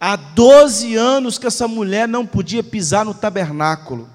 [0.00, 4.08] Há 12 anos que essa mulher não podia pisar no tabernáculo,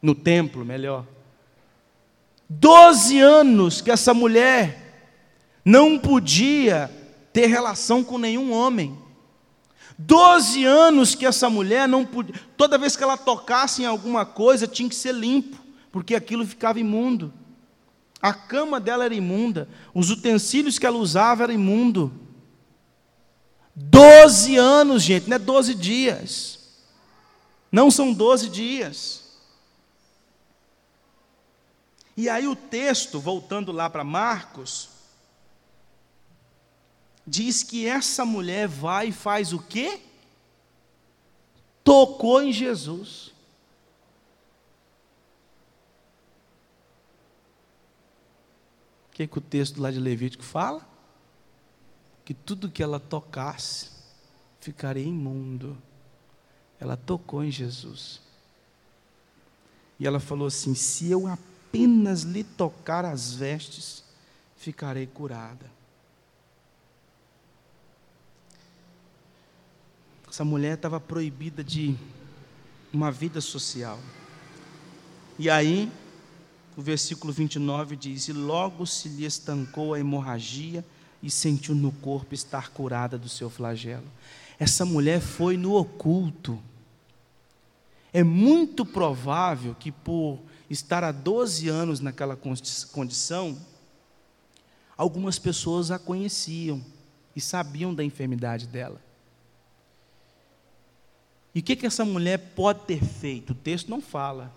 [0.00, 1.04] no templo, melhor.
[2.48, 5.04] 12 anos que essa mulher
[5.64, 6.90] não podia
[7.32, 8.98] ter relação com nenhum homem.
[10.02, 12.34] Doze anos que essa mulher não podia.
[12.56, 15.58] Toda vez que ela tocasse em alguma coisa, tinha que ser limpo,
[15.92, 17.30] porque aquilo ficava imundo.
[18.20, 22.10] A cama dela era imunda, os utensílios que ela usava eram imundo.
[23.74, 26.58] Doze anos, gente, não é doze dias.
[27.70, 29.22] Não são doze dias.
[32.16, 34.89] E aí o texto, voltando lá para Marcos,
[37.30, 40.00] diz que essa mulher vai e faz o quê?
[41.84, 43.28] Tocou em Jesus.
[49.08, 50.84] O que, é que o texto lá de Levítico fala?
[52.24, 53.90] Que tudo que ela tocasse
[54.60, 55.80] ficaria imundo.
[56.80, 58.20] Ela tocou em Jesus.
[60.00, 64.02] E ela falou assim: se eu apenas lhe tocar as vestes,
[64.56, 65.79] ficarei curada.
[70.30, 71.96] Essa mulher estava proibida de
[72.92, 73.98] uma vida social.
[75.36, 75.90] E aí,
[76.76, 80.84] o versículo 29 diz: E logo se lhe estancou a hemorragia
[81.20, 84.06] e sentiu no corpo estar curada do seu flagelo.
[84.56, 86.62] Essa mulher foi no oculto.
[88.12, 90.38] É muito provável que, por
[90.70, 92.38] estar há 12 anos naquela
[92.92, 93.58] condição,
[94.96, 96.80] algumas pessoas a conheciam
[97.34, 99.09] e sabiam da enfermidade dela.
[101.54, 103.50] E o que, que essa mulher pode ter feito?
[103.50, 104.54] O texto não fala.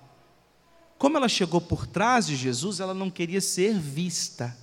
[0.98, 4.56] Como ela chegou por trás de Jesus, ela não queria ser vista.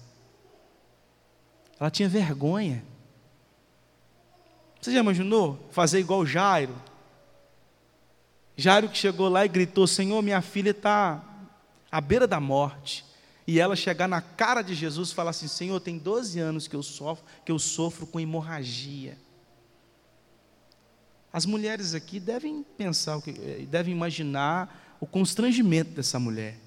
[1.78, 2.84] Ela tinha vergonha.
[4.80, 6.74] Você já imaginou fazer igual Jairo?
[8.56, 11.22] Jairo que chegou lá e gritou: Senhor, minha filha está
[11.90, 13.04] à beira da morte.
[13.46, 16.76] E ela chegar na cara de Jesus e falar assim: Senhor, tem 12 anos que
[16.76, 19.18] eu sofro, que eu sofro com hemorragia.
[21.32, 26.58] As mulheres aqui devem pensar, eh, devem imaginar o constrangimento dessa mulher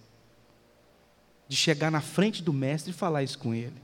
[1.47, 3.81] de chegar na frente do mestre e falar isso com ele.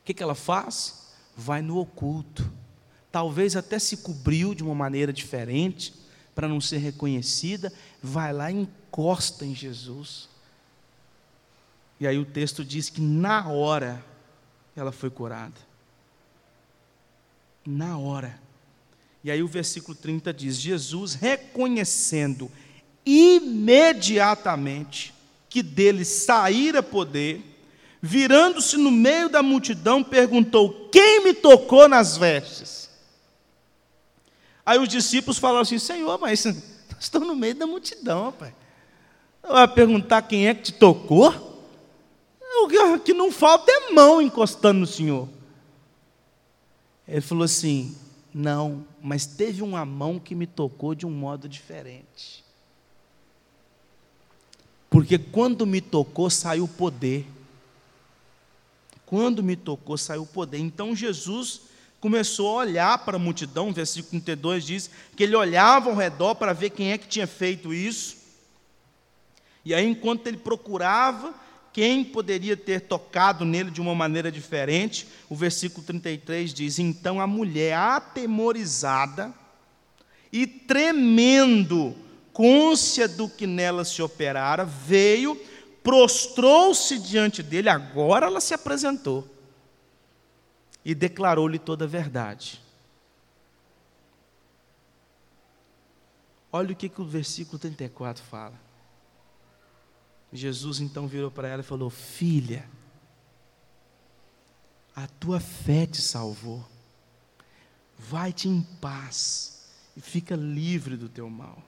[0.00, 1.12] O que, que ela faz?
[1.36, 2.50] Vai no oculto.
[3.10, 5.94] Talvez até se cobriu de uma maneira diferente
[6.34, 7.72] para não ser reconhecida.
[8.02, 10.28] Vai lá e encosta em Jesus.
[11.98, 14.04] E aí o texto diz que na hora
[14.76, 15.60] ela foi curada.
[17.66, 18.40] Na hora.
[19.22, 22.50] E aí o versículo 30 diz: Jesus, reconhecendo
[23.04, 25.14] imediatamente
[25.48, 27.42] que dele saíra poder,
[28.00, 32.88] virando-se no meio da multidão, perguntou: Quem me tocou nas vestes?
[34.64, 36.56] Aí os discípulos falaram assim: Senhor, mas nós
[37.00, 38.54] estamos no meio da multidão, rapaz.
[39.42, 41.48] Vai perguntar quem é que te tocou?
[42.62, 45.28] O que não falta é mão encostando no Senhor.
[47.08, 47.96] Ele falou assim:
[48.32, 52.44] não, mas teve uma mão que me tocou de um modo diferente.
[54.88, 57.26] Porque quando me tocou, saiu o poder.
[59.06, 60.58] Quando me tocou, saiu o poder.
[60.58, 61.62] Então Jesus
[62.00, 66.52] começou a olhar para a multidão, versículo 32 diz que ele olhava ao redor para
[66.52, 68.16] ver quem é que tinha feito isso.
[69.64, 71.34] E aí, enquanto ele procurava,
[71.72, 75.06] quem poderia ter tocado nele de uma maneira diferente?
[75.28, 79.32] O versículo 33 diz: Então a mulher, atemorizada
[80.32, 81.94] e tremendo,
[82.32, 85.40] côncia do que nela se operara, veio,
[85.82, 89.28] prostrou-se diante dele, agora ela se apresentou
[90.84, 92.60] e declarou-lhe toda a verdade.
[96.52, 98.69] Olha o que, que o versículo 34 fala.
[100.32, 102.64] Jesus então virou para ela e falou: Filha,
[104.94, 106.64] a tua fé te salvou.
[107.98, 111.62] Vai-te em paz e fica livre do teu mal.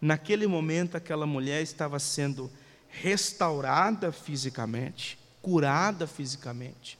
[0.00, 2.50] Naquele momento, aquela mulher estava sendo
[2.88, 6.98] restaurada fisicamente, curada fisicamente,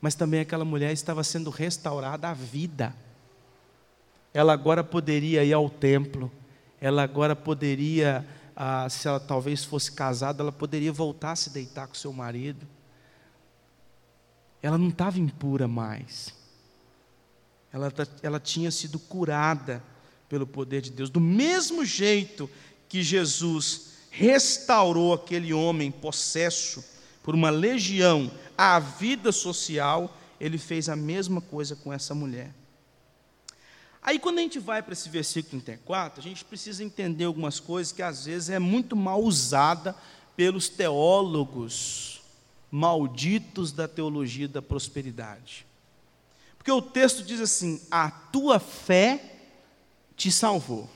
[0.00, 2.94] mas também aquela mulher estava sendo restaurada à vida.
[4.34, 6.30] Ela agora poderia ir ao templo,
[6.80, 11.86] ela agora poderia ah, se ela talvez fosse casada, ela poderia voltar a se deitar
[11.86, 12.66] com seu marido.
[14.62, 16.34] ela não estava impura mais.
[17.72, 19.82] Ela, ela tinha sido curada
[20.28, 21.10] pelo poder de Deus.
[21.10, 22.48] Do mesmo jeito
[22.88, 26.84] que Jesus restaurou aquele homem possesso
[27.22, 32.52] por uma legião à vida social, ele fez a mesma coisa com essa mulher.
[34.02, 37.92] Aí, quando a gente vai para esse versículo 34, a gente precisa entender algumas coisas
[37.92, 39.94] que às vezes é muito mal usada
[40.36, 42.20] pelos teólogos
[42.68, 45.64] malditos da teologia da prosperidade.
[46.58, 49.22] Porque o texto diz assim: a tua fé
[50.16, 50.90] te salvou.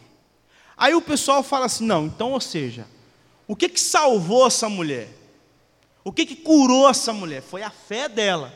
[0.76, 2.88] Aí o pessoal fala assim: não, então, ou seja,
[3.46, 5.08] o que, que salvou essa mulher?
[6.02, 7.42] O que, que curou essa mulher?
[7.42, 8.52] Foi a fé dela.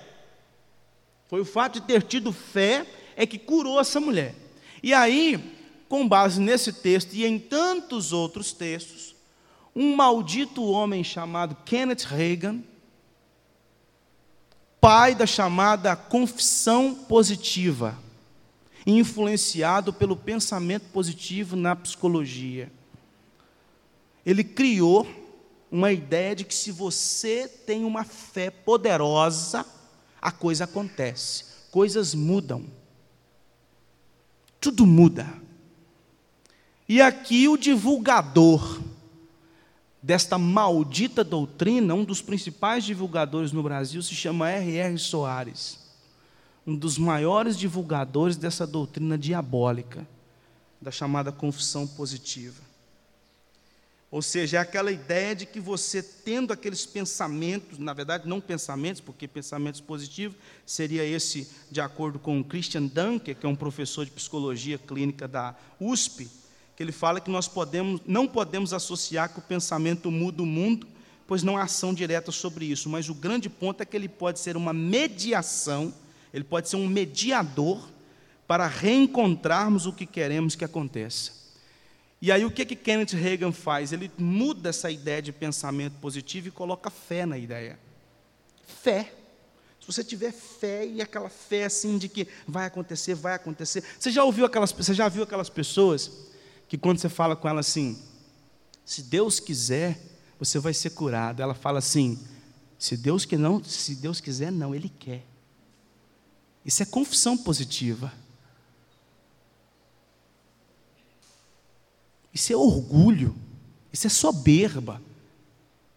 [1.29, 2.85] Foi o fato de ter tido fé
[3.17, 4.35] é que curou essa mulher.
[4.83, 5.39] E aí,
[5.89, 9.15] com base nesse texto e em tantos outros textos,
[9.75, 12.61] um maldito homem chamado Kenneth Reagan,
[14.81, 17.99] pai da chamada confissão positiva,
[18.87, 22.73] influenciado pelo pensamento positivo na psicologia.
[24.25, 25.07] Ele criou
[25.71, 29.65] uma ideia de que se você tem uma fé poderosa,
[30.21, 32.80] a coisa acontece, coisas mudam.
[34.61, 35.27] Tudo muda.
[36.89, 38.81] E aqui o divulgador
[40.03, 44.99] desta maldita doutrina, um dos principais divulgadores no Brasil, se chama R.R.
[44.99, 45.79] Soares,
[46.67, 50.07] um dos maiores divulgadores dessa doutrina diabólica,
[50.81, 52.70] da chamada confissão positiva.
[54.11, 59.01] Ou seja, é aquela ideia de que você tendo aqueles pensamentos, na verdade não pensamentos,
[59.01, 64.11] porque pensamentos positivos seria esse de acordo com Christian Dunker, que é um professor de
[64.11, 66.29] psicologia clínica da USP,
[66.75, 70.89] que ele fala que nós podemos, não podemos associar que o pensamento muda o mundo,
[71.25, 74.41] pois não há ação direta sobre isso, mas o grande ponto é que ele pode
[74.41, 75.95] ser uma mediação,
[76.35, 77.89] ele pode ser um mediador
[78.45, 81.40] para reencontrarmos o que queremos que aconteça.
[82.23, 83.93] E aí o que que Kenneth Reagan faz?
[83.93, 87.79] Ele muda essa ideia de pensamento positivo e coloca fé na ideia.
[88.83, 89.15] Fé.
[89.81, 93.83] Se você tiver fé e aquela fé assim de que vai acontecer, vai acontecer.
[93.99, 96.29] Você já ouviu aquelas, você já viu aquelas pessoas
[96.69, 98.01] que quando você fala com ela assim,
[98.85, 99.99] se Deus quiser,
[100.39, 101.41] você vai ser curado.
[101.41, 102.19] Ela fala assim,
[102.79, 105.25] se Deus que não, se Deus quiser, não, ele quer.
[106.65, 108.13] Isso é confissão positiva.
[112.33, 113.35] Isso é orgulho,
[113.93, 115.01] isso é soberba.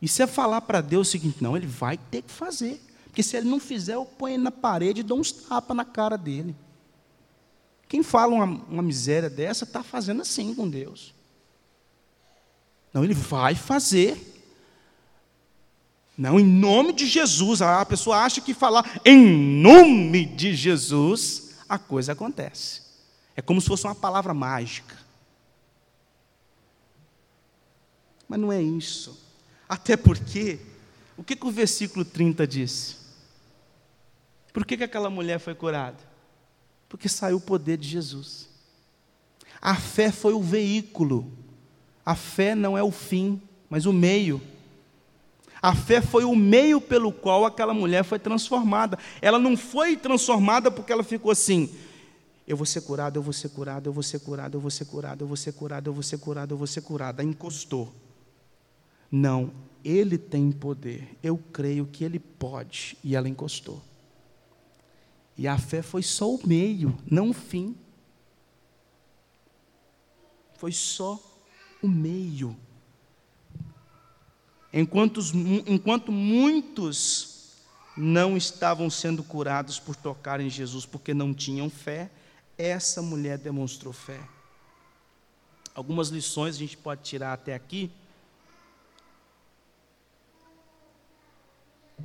[0.02, 2.82] Isso é falar para Deus o seguinte: não, ele vai ter que fazer.
[3.06, 5.86] Porque se ele não fizer, eu ponho ele na parede e dou uns tapas na
[5.86, 6.56] cara dele.
[7.88, 11.14] Quem fala uma, uma miséria dessa está fazendo assim com Deus.
[12.92, 14.34] Não, ele vai fazer.
[16.18, 17.62] Não, em nome de Jesus.
[17.62, 19.26] A pessoa acha que falar em
[19.62, 22.82] nome de Jesus, a coisa acontece.
[23.36, 25.03] É como se fosse uma palavra mágica.
[28.34, 29.16] Mas não é isso.
[29.70, 30.60] Até porque,
[31.16, 32.98] o que, que o versículo 30 diz?
[34.52, 36.00] Por que, que aquela mulher foi curada?
[36.90, 38.50] Porque saiu o poder de Jesus.
[39.62, 41.32] A fé foi o veículo.
[42.04, 44.42] A fé não é o fim, mas o meio.
[45.62, 48.98] A fé foi o meio pelo qual aquela mulher foi transformada.
[49.22, 51.72] Ela não foi transformada porque ela ficou assim:
[52.48, 54.86] eu vou ser curado, eu vou ser curado, eu vou ser curado, eu vou ser
[54.86, 57.20] curado, eu vou ser curado, eu vou ser curado, eu vou ser curado.
[57.20, 57.94] Aí encostou.
[59.16, 59.54] Não,
[59.86, 61.08] ele tem poder.
[61.22, 62.98] Eu creio que ele pode.
[63.04, 63.80] E ela encostou.
[65.38, 67.76] E a fé foi só o meio, não o fim.
[70.58, 71.22] Foi só
[71.80, 72.58] o meio.
[74.74, 75.20] Enquanto,
[75.68, 77.52] enquanto muitos
[77.96, 82.10] não estavam sendo curados por tocar em Jesus porque não tinham fé,
[82.58, 84.20] essa mulher demonstrou fé.
[85.76, 87.92] Algumas lições a gente pode tirar até aqui.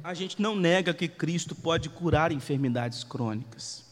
[0.03, 3.85] A gente não nega que Cristo pode curar enfermidades crônicas.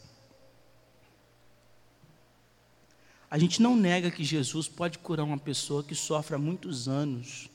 [3.29, 7.49] A gente não nega que Jesus pode curar uma pessoa que sofre há muitos anos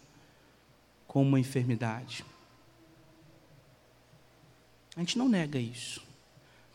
[1.06, 2.24] com uma enfermidade.
[4.94, 6.02] A gente não nega isso.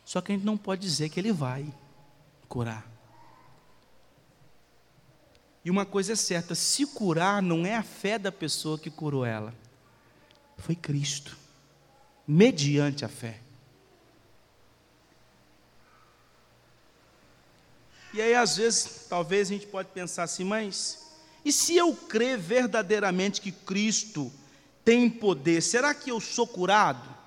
[0.04, 1.72] Só que a gente não pode dizer que ele vai
[2.48, 2.84] curar.
[5.64, 9.24] E uma coisa é certa: se curar não é a fé da pessoa que curou
[9.24, 9.54] ela,
[10.56, 11.36] foi Cristo
[12.28, 13.40] mediante a fé.
[18.12, 21.08] E aí, às vezes, talvez a gente pode pensar assim, mas
[21.44, 24.30] e se eu crer verdadeiramente que Cristo
[24.84, 27.18] tem poder, será que eu sou curado?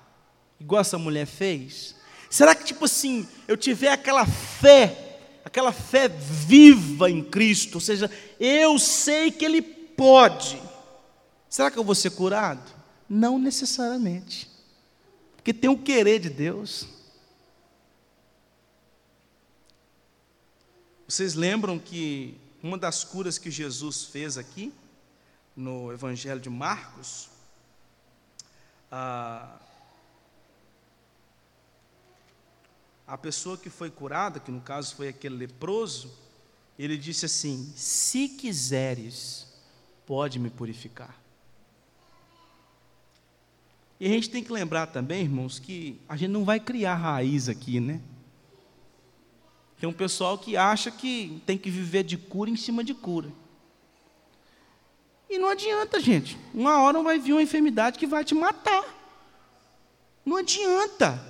[0.62, 1.94] igual essa mulher fez?
[2.30, 8.10] Será que, tipo assim, eu tiver aquela fé, aquela fé viva em Cristo, ou seja,
[8.38, 10.62] eu sei que Ele pode,
[11.48, 12.70] será que eu vou ser curado?
[13.08, 14.48] Não necessariamente,
[15.42, 16.86] porque tem o querer de Deus.
[21.08, 24.72] Vocês lembram que uma das curas que Jesus fez aqui,
[25.56, 27.28] no Evangelho de Marcos,
[28.88, 29.58] a,
[33.04, 36.16] a pessoa que foi curada, que no caso foi aquele leproso,
[36.78, 39.48] ele disse assim: Se quiseres,
[40.06, 41.20] pode me purificar.
[44.02, 47.48] E a gente tem que lembrar também, irmãos, que a gente não vai criar raiz
[47.48, 48.00] aqui, né?
[49.78, 53.28] Tem um pessoal que acha que tem que viver de cura em cima de cura.
[55.30, 56.36] E não adianta, gente.
[56.52, 58.84] Uma hora vai vir uma enfermidade que vai te matar.
[60.26, 61.24] Não adianta.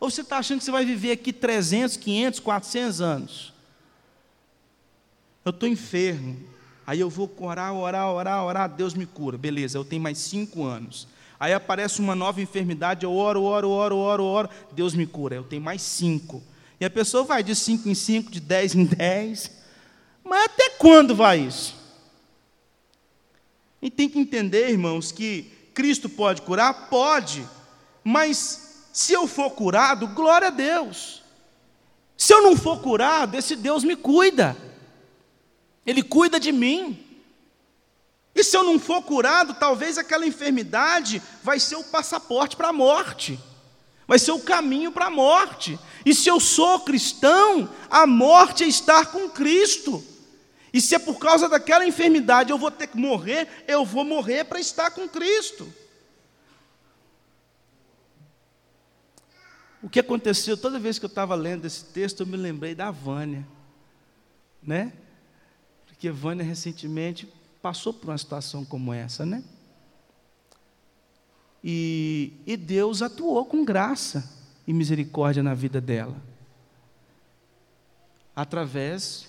[0.00, 3.52] Ou você está achando que você vai viver aqui 300, 500, 400 anos?
[5.44, 6.36] Eu estou enfermo.
[6.84, 9.38] Aí eu vou orar, orar, orar, orar, Deus me cura.
[9.38, 11.06] Beleza, eu tenho mais cinco anos.
[11.38, 15.36] Aí aparece uma nova enfermidade, eu oro, oro, oro, oro, oro, Deus me cura.
[15.36, 16.42] Eu tenho mais cinco.
[16.80, 19.50] E a pessoa vai de 5 em 5, de 10 em 10.
[20.22, 21.74] Mas até quando vai isso?
[23.80, 26.88] E tem que entender, irmãos, que Cristo pode curar?
[26.88, 27.46] Pode.
[28.02, 31.22] Mas se eu for curado, glória a Deus.
[32.16, 34.56] Se eu não for curado, esse Deus me cuida.
[35.84, 37.05] Ele cuida de mim.
[38.36, 42.72] E se eu não for curado, talvez aquela enfermidade vai ser o passaporte para a
[42.72, 43.36] morte
[44.06, 45.78] vai ser o caminho para a morte.
[46.04, 50.04] E se eu sou cristão, a morte é estar com Cristo.
[50.72, 54.44] E se é por causa daquela enfermidade eu vou ter que morrer, eu vou morrer
[54.44, 55.72] para estar com Cristo.
[59.82, 62.90] O que aconteceu, toda vez que eu estava lendo esse texto, eu me lembrei da
[62.90, 63.46] Vânia,
[64.62, 64.92] né?
[65.86, 67.32] Porque Vânia recentemente
[67.66, 69.42] passou por uma situação como essa, né?
[71.64, 74.32] E, e Deus atuou com graça
[74.68, 76.14] e misericórdia na vida dela,
[78.36, 79.26] através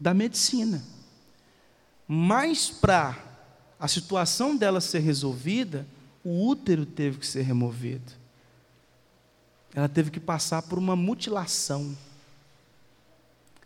[0.00, 0.82] da medicina.
[2.06, 3.22] Mas para
[3.78, 5.86] a situação dela ser resolvida,
[6.24, 8.12] o útero teve que ser removido.
[9.74, 11.94] Ela teve que passar por uma mutilação.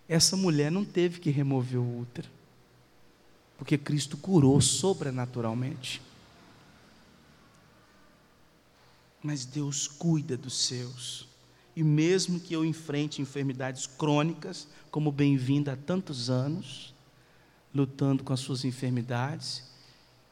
[0.09, 2.29] Essa mulher não teve que remover o útero,
[3.63, 6.03] porque Cristo curou sobrenaturalmente.
[9.23, 11.29] mas Deus cuida dos seus.
[11.77, 16.93] E mesmo que eu enfrente enfermidades crônicas, como bem-vinda há tantos anos,
[17.73, 19.63] lutando com as suas enfermidades,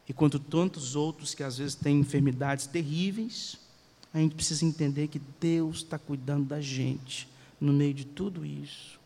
[0.09, 3.57] e quanto tantos outros que às vezes têm enfermidades terríveis,
[4.13, 7.29] a gente precisa entender que Deus está cuidando da gente
[7.61, 8.99] no meio de tudo isso.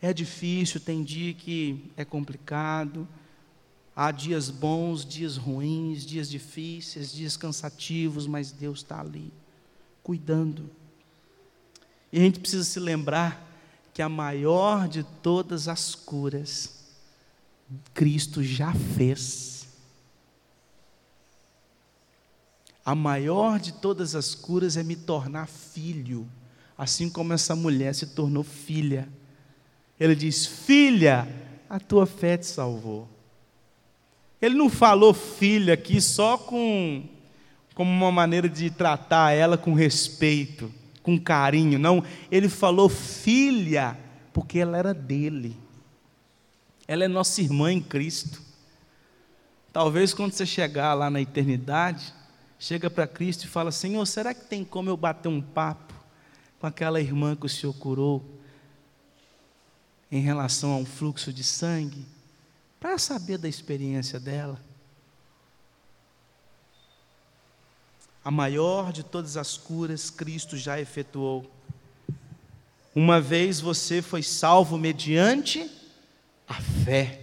[0.00, 3.06] É difícil, tem dia que é complicado,
[3.96, 9.32] Há dias bons, dias ruins, dias difíceis, dias cansativos, mas Deus está ali,
[10.02, 10.68] cuidando.
[12.12, 13.44] E a gente precisa se lembrar
[13.92, 16.74] que a maior de todas as curas,
[17.92, 19.68] Cristo já fez.
[22.84, 26.28] A maior de todas as curas é me tornar filho,
[26.76, 29.08] assim como essa mulher se tornou filha.
[29.98, 31.28] Ele diz: Filha,
[31.70, 33.13] a tua fé te salvou.
[34.44, 37.02] Ele não falou filha aqui só com
[37.74, 40.70] como uma maneira de tratar ela com respeito,
[41.02, 42.04] com carinho, não.
[42.30, 43.98] Ele falou filha
[44.34, 45.56] porque ela era dele.
[46.86, 48.42] Ela é nossa irmã em Cristo.
[49.72, 52.12] Talvez quando você chegar lá na eternidade,
[52.58, 55.94] chega para Cristo e fala: Senhor, será que tem como eu bater um papo
[56.60, 58.22] com aquela irmã que o Senhor curou
[60.12, 62.12] em relação a um fluxo de sangue?
[62.84, 64.62] Para saber da experiência dela.
[68.22, 71.50] A maior de todas as curas Cristo já efetuou.
[72.94, 75.66] Uma vez você foi salvo mediante
[76.46, 77.22] a fé.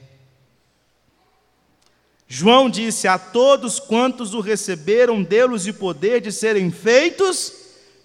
[2.28, 7.54] João disse: A todos quantos o receberam, deu-lhes o poder de serem feitos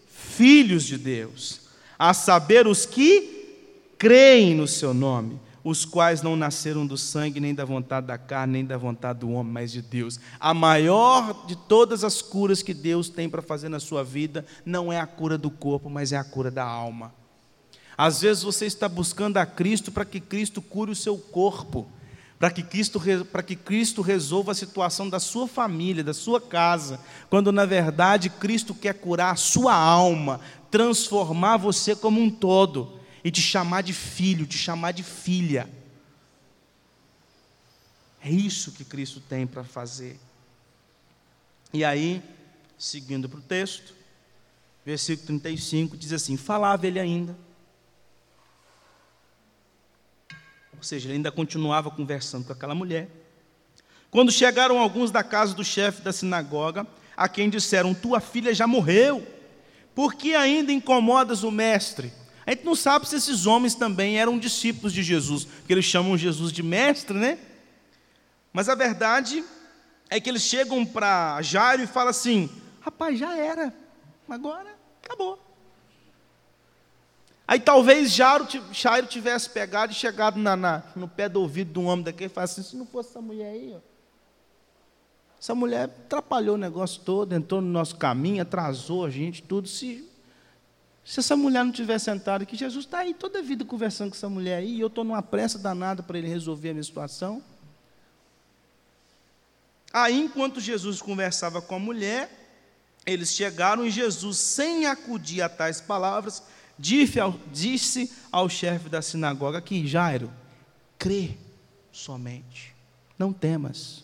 [0.07, 1.62] filhos de Deus,
[1.98, 7.52] a saber, os que creem no seu nome os quais não nasceram do sangue, nem
[7.52, 10.20] da vontade da carne, nem da vontade do homem, mas de Deus.
[10.38, 14.92] A maior de todas as curas que Deus tem para fazer na sua vida não
[14.92, 17.12] é a cura do corpo, mas é a cura da alma.
[17.98, 21.88] Às vezes você está buscando a Cristo para que Cristo cure o seu corpo,
[22.38, 23.02] para que, Cristo,
[23.32, 28.30] para que Cristo resolva a situação da sua família, da sua casa, quando na verdade
[28.30, 30.38] Cristo quer curar a sua alma,
[30.70, 32.95] transformar você como um todo
[33.27, 35.68] e te chamar de filho, te chamar de filha.
[38.22, 40.16] É isso que Cristo tem para fazer.
[41.72, 42.22] E aí,
[42.79, 43.97] seguindo para o texto,
[44.85, 47.37] versículo 35 diz assim: Falava ele ainda.
[50.77, 53.09] Ou seja, ele ainda continuava conversando com aquela mulher.
[54.09, 58.68] Quando chegaram alguns da casa do chefe da sinagoga, a quem disseram: Tua filha já
[58.68, 59.27] morreu,
[59.97, 62.12] por que ainda incomodas o mestre?
[62.47, 66.16] A gente não sabe se esses homens também eram discípulos de Jesus, porque eles chamam
[66.16, 67.38] Jesus de mestre, né?
[68.53, 69.44] Mas a verdade
[70.09, 72.49] é que eles chegam para Jairo e falam assim:
[72.80, 73.74] rapaz, já era,
[74.28, 74.68] agora
[75.03, 75.38] acabou.
[77.49, 78.47] Aí talvez Jairo,
[79.09, 82.32] tivesse pegado e chegado na, na, no pé do ouvido de um homem daquele e
[82.32, 83.80] falasse assim: se não fosse essa mulher aí, ó,
[85.40, 89.68] essa mulher atrapalhou o negócio todo, entrou no nosso caminho, atrasou a gente, tudo.
[89.68, 90.09] Se,
[91.07, 94.16] se essa mulher não tivesse sentado aqui, Jesus está aí toda a vida conversando com
[94.16, 97.40] essa mulher aí, e eu estou numa pressa danada para ele resolver a minha situação.
[99.92, 102.28] Aí, enquanto Jesus conversava com a mulher,
[103.07, 106.42] eles chegaram e Jesus, sem acudir a tais palavras,
[106.76, 110.28] disse ao, disse ao chefe da sinagoga que Jairo,
[110.98, 111.36] crê
[111.92, 112.74] somente,
[113.16, 114.02] não temas.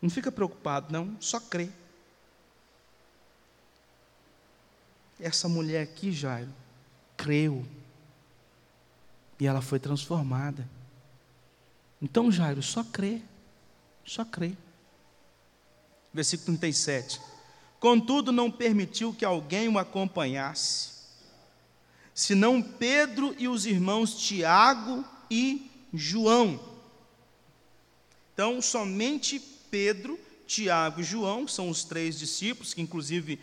[0.00, 1.68] Não fica preocupado, não, só crê.
[5.20, 6.52] Essa mulher aqui, Jairo,
[7.16, 7.64] creu.
[9.38, 10.68] E ela foi transformada.
[12.00, 13.20] Então, Jairo, só crê.
[14.04, 14.52] Só crê.
[16.12, 17.20] Versículo 37.
[17.78, 20.90] Contudo, não permitiu que alguém o acompanhasse,
[22.14, 26.60] senão Pedro e os irmãos Tiago e João.
[28.34, 29.40] Então, somente
[29.70, 33.40] Pedro, Tiago e João, são os três discípulos, que inclusive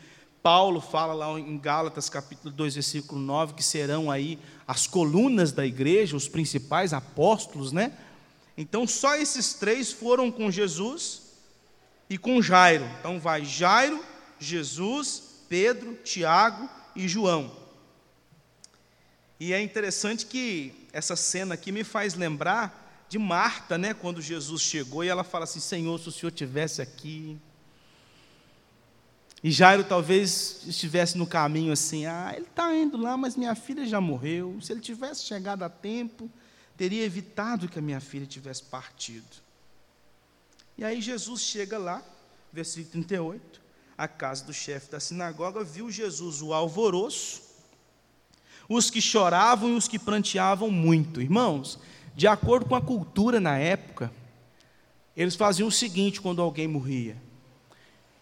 [0.48, 5.66] Paulo fala lá em Gálatas capítulo 2, versículo 9, que serão aí as colunas da
[5.66, 7.92] igreja, os principais apóstolos, né?
[8.58, 11.24] Então só esses três foram com Jesus
[12.10, 12.86] e com Jairo.
[12.98, 14.02] Então vai Jairo,
[14.40, 17.52] Jesus, Pedro, Tiago e João.
[19.38, 24.62] E é interessante que essa cena aqui me faz lembrar de Marta, né, quando Jesus
[24.62, 27.38] chegou e ela fala assim: Senhor, se o Senhor tivesse aqui.
[29.44, 33.86] E Jairo talvez estivesse no caminho assim: Ah, ele está indo lá, mas minha filha
[33.86, 34.58] já morreu.
[34.62, 36.30] Se ele tivesse chegado a tempo,
[36.76, 39.48] teria evitado que a minha filha tivesse partido.
[40.78, 42.04] E aí Jesus chega lá,
[42.52, 43.62] versículo 38,
[43.98, 47.42] a casa do chefe da sinagoga, viu Jesus o alvoroço,
[48.70, 51.22] os que choravam e os que pranteavam muito.
[51.22, 51.80] Irmãos,
[52.16, 54.12] de acordo com a cultura na época,
[55.16, 57.18] eles faziam o seguinte quando alguém morria.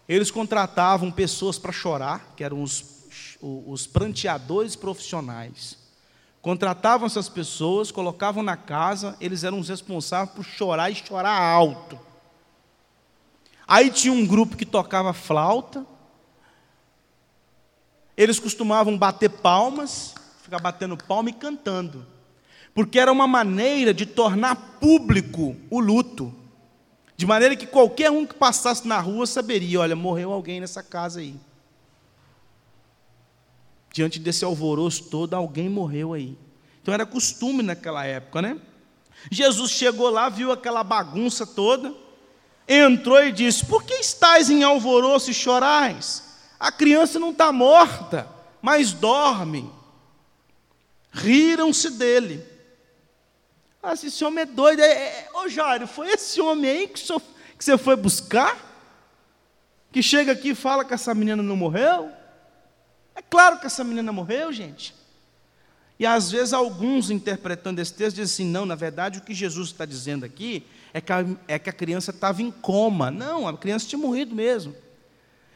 [0.08, 2.84] Eles contratavam pessoas para chorar, que eram os,
[3.40, 5.78] os pranteadores profissionais.
[6.40, 11.98] Contratavam essas pessoas, colocavam na casa, eles eram os responsáveis por chorar e chorar alto.
[13.66, 15.84] Aí tinha um grupo que tocava flauta,
[18.16, 22.06] eles costumavam bater palmas, ficar batendo palma e cantando,
[22.72, 26.32] porque era uma maneira de tornar público o luto,
[27.16, 31.20] de maneira que qualquer um que passasse na rua saberia: olha, morreu alguém nessa casa
[31.20, 31.34] aí.
[33.92, 36.36] Diante desse alvoroço todo, alguém morreu aí.
[36.82, 38.60] Então era costume naquela época, né?
[39.30, 41.94] Jesus chegou lá, viu aquela bagunça toda,
[42.68, 46.22] entrou e disse: Por que estáis em alvoroço e chorais?
[46.60, 48.28] A criança não está morta,
[48.60, 49.70] mas dorme.
[51.12, 52.44] Riram-se dele.
[53.82, 54.80] Ah, esse homem é doido.
[54.80, 58.56] É, é, ô Jairo, foi esse homem aí que, que você foi buscar?
[59.92, 62.10] Que chega aqui e fala que essa menina não morreu?
[63.14, 64.94] É claro que essa menina morreu, gente.
[65.98, 69.68] E às vezes alguns interpretando esse texto dizem assim: não, na verdade o que Jesus
[69.68, 73.10] está dizendo aqui é que a, é que a criança estava em coma.
[73.10, 74.74] Não, a criança tinha morrido mesmo.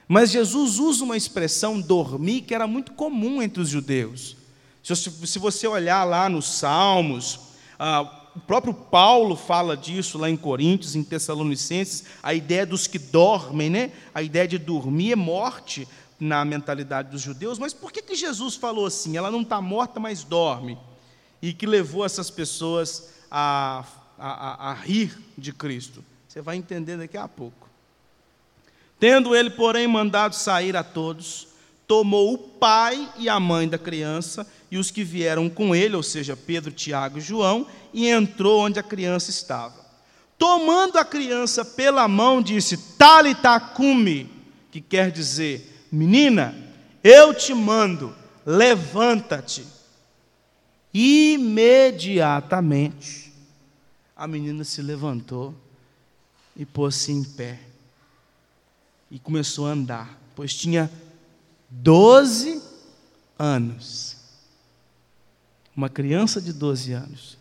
[0.09, 4.37] Mas Jesus usa uma expressão dormir que era muito comum entre os judeus.
[4.83, 7.49] Se, se você olhar lá nos Salmos,
[7.83, 8.03] ah,
[8.37, 13.70] o próprio Paulo fala disso lá em Coríntios, em Tessalonicenses, a ideia dos que dormem,
[13.70, 13.91] né?
[14.14, 15.89] A ideia de dormir é morte
[16.20, 19.16] na mentalidade dos judeus, mas por que, que Jesus falou assim?
[19.16, 20.76] Ela não está morta, mas dorme.
[21.41, 23.83] E que levou essas pessoas a,
[24.18, 26.05] a, a, rir de Cristo.
[26.28, 27.66] Você vai entender daqui a pouco.
[28.99, 31.49] Tendo ele, porém, mandado sair a todos,
[31.91, 36.05] tomou o pai e a mãe da criança e os que vieram com ele, ou
[36.05, 39.84] seja, Pedro, Tiago e João, e entrou onde a criança estava.
[40.38, 44.30] Tomando a criança pela mão, disse: Talitacumi,
[44.70, 46.55] que quer dizer: Menina,
[47.03, 48.14] eu te mando,
[48.47, 49.66] levanta-te.
[50.95, 53.32] Imediatamente,
[54.16, 55.53] a menina se levantou
[56.57, 57.59] e pôs-se em pé
[59.11, 60.88] e começou a andar, pois tinha
[61.71, 62.61] doze
[63.39, 64.16] anos.
[65.75, 67.39] Uma criança de 12 anos.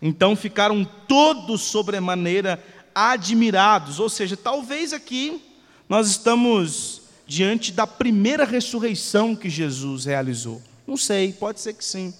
[0.00, 2.62] Então ficaram todos sobremaneira
[2.94, 5.40] admirados, ou seja, talvez aqui
[5.88, 10.60] nós estamos diante da primeira ressurreição que Jesus realizou.
[10.86, 12.12] Não sei, pode ser que sim.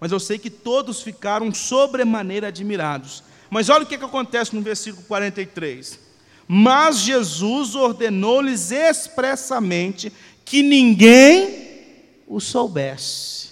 [0.00, 3.22] Mas eu sei que todos ficaram sobremaneira admirados.
[3.50, 5.98] Mas olha o que, que acontece no versículo 43.
[6.46, 10.10] Mas Jesus ordenou-lhes expressamente
[10.48, 13.50] que ninguém o soubesse.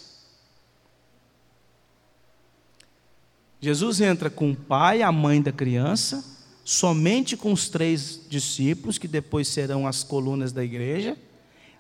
[3.61, 6.25] Jesus entra com o pai, a mãe da criança,
[6.65, 11.19] somente com os três discípulos, que depois serão as colunas da igreja.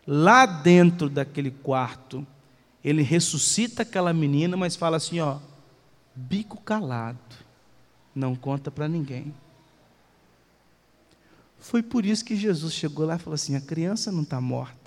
[0.07, 2.27] Lá dentro daquele quarto,
[2.85, 5.39] ele ressuscita aquela menina, mas fala assim: ó,
[6.14, 7.19] bico calado,
[8.14, 9.33] não conta para ninguém.
[11.59, 14.86] Foi por isso que Jesus chegou lá e falou assim: a criança não está morta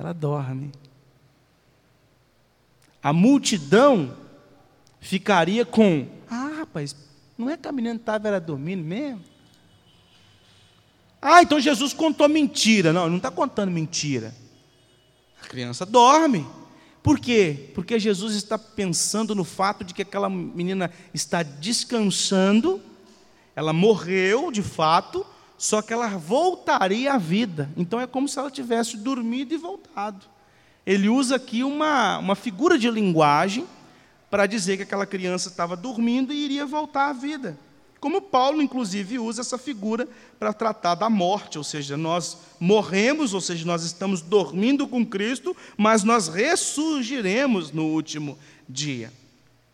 [0.00, 0.72] ela dorme.
[3.02, 4.16] A multidão
[4.98, 6.96] ficaria com: Ah, rapaz,
[7.36, 9.22] não é que a menina estava era dormindo mesmo?
[11.20, 12.94] Ah, então Jesus contou mentira.
[12.94, 14.34] Não, ele não está contando mentira.
[15.42, 16.46] A criança dorme.
[17.02, 17.70] Por quê?
[17.74, 22.80] Porque Jesus está pensando no fato de que aquela menina está descansando,
[23.54, 25.26] ela morreu de fato,
[25.60, 27.68] só que ela voltaria à vida.
[27.76, 30.24] Então é como se ela tivesse dormido e voltado.
[30.86, 33.66] Ele usa aqui uma, uma figura de linguagem
[34.30, 37.58] para dizer que aquela criança estava dormindo e iria voltar à vida.
[38.00, 40.08] Como Paulo, inclusive, usa essa figura
[40.38, 45.54] para tratar da morte, ou seja, nós morremos, ou seja, nós estamos dormindo com Cristo,
[45.76, 49.12] mas nós ressurgiremos no último dia.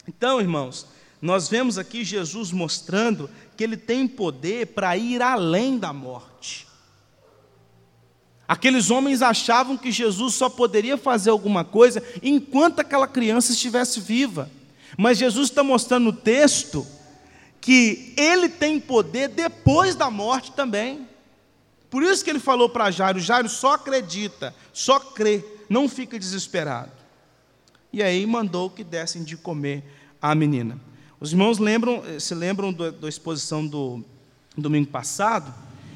[0.08, 0.88] Então, irmãos,
[1.26, 6.68] nós vemos aqui Jesus mostrando que ele tem poder para ir além da morte.
[8.46, 14.48] Aqueles homens achavam que Jesus só poderia fazer alguma coisa enquanto aquela criança estivesse viva.
[14.96, 16.86] Mas Jesus está mostrando no texto
[17.60, 21.08] que ele tem poder depois da morte também.
[21.90, 26.92] Por isso que ele falou para Jairo: Jairo só acredita, só crê, não fica desesperado.
[27.92, 29.82] E aí mandou que dessem de comer
[30.22, 30.80] à menina.
[31.18, 34.04] Os irmãos lembram, eh, se lembram da, da exposição do
[34.56, 35.54] domingo passado,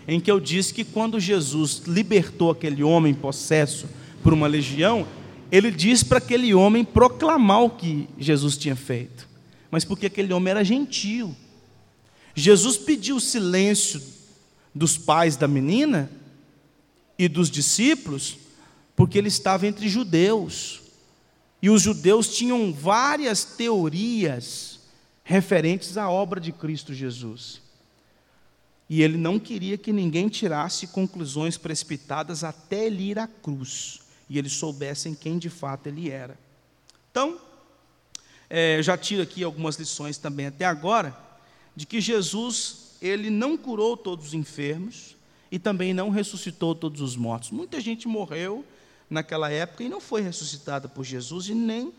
[0.09, 3.87] em que eu disse que quando Jesus libertou aquele homem possesso
[4.23, 5.07] por uma legião,
[5.53, 9.29] ele disse para aquele homem proclamar o que Jesus tinha feito,
[9.71, 11.35] mas porque aquele homem era gentil.
[12.35, 14.01] Jesus pediu o silêncio
[14.75, 16.11] dos pais da menina
[17.19, 18.39] e dos discípulos,
[18.97, 20.81] porque ele estava entre judeus.
[21.61, 24.70] E os judeus tinham várias teorias
[25.31, 27.63] referentes à obra de Cristo Jesus.
[28.89, 34.39] E ele não queria que ninguém tirasse conclusões precipitadas até ele ir à cruz e
[34.39, 36.37] eles soubessem quem de fato ele era.
[37.13, 37.41] Então,
[38.49, 41.17] é, já tiro aqui algumas lições também até agora,
[41.77, 45.15] de que Jesus, ele não curou todos os enfermos
[45.49, 47.53] e também não ressuscitou todos os mortos.
[47.53, 48.65] Muita gente morreu
[49.09, 51.93] naquela época e não foi ressuscitada por Jesus e nem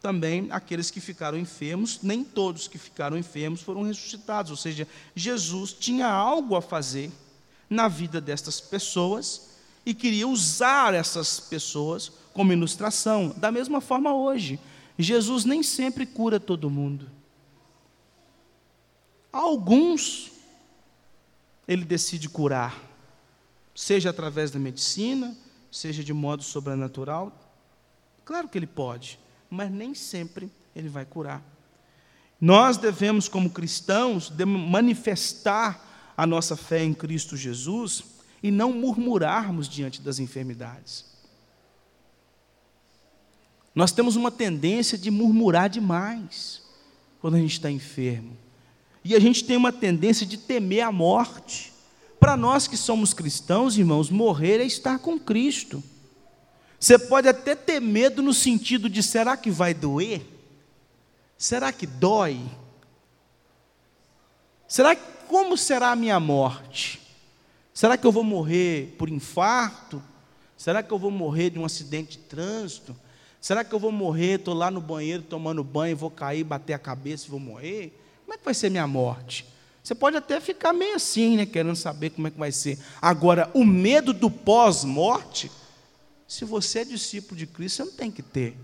[0.00, 5.72] também aqueles que ficaram enfermos, nem todos que ficaram enfermos foram ressuscitados, ou seja, Jesus
[5.72, 7.10] tinha algo a fazer
[7.68, 9.50] na vida destas pessoas
[9.84, 13.34] e queria usar essas pessoas como ilustração.
[13.36, 14.60] Da mesma forma hoje,
[14.98, 17.10] Jesus nem sempre cura todo mundo.
[19.32, 20.32] Alguns
[21.66, 22.80] ele decide curar,
[23.74, 25.36] seja através da medicina,
[25.70, 27.32] seja de modo sobrenatural.
[28.24, 29.18] Claro que ele pode
[29.50, 31.42] mas nem sempre ele vai curar.
[32.40, 38.04] Nós devemos, como cristãos, manifestar a nossa fé em Cristo Jesus
[38.42, 41.04] e não murmurarmos diante das enfermidades.
[43.74, 46.62] Nós temos uma tendência de murmurar demais
[47.20, 48.36] quando a gente está enfermo.
[49.04, 51.72] E a gente tem uma tendência de temer a morte.
[52.18, 55.82] Para nós que somos cristãos, irmãos, morrer é estar com Cristo.
[56.78, 60.22] Você pode até ter medo no sentido de: será que vai doer?
[61.36, 62.40] Será que dói?
[64.66, 67.00] Será como será a minha morte?
[67.72, 70.02] Será que eu vou morrer por infarto?
[70.56, 72.96] Será que eu vou morrer de um acidente de trânsito?
[73.40, 74.40] Será que eu vou morrer?
[74.40, 77.96] Estou lá no banheiro tomando banho, vou cair, bater a cabeça e vou morrer?
[78.24, 79.46] Como é que vai ser minha morte?
[79.82, 82.78] Você pode até ficar meio assim, né, querendo saber como é que vai ser.
[83.00, 85.50] Agora, o medo do pós-morte,
[86.28, 88.54] se você é discípulo de Cristo, você não tem que ter.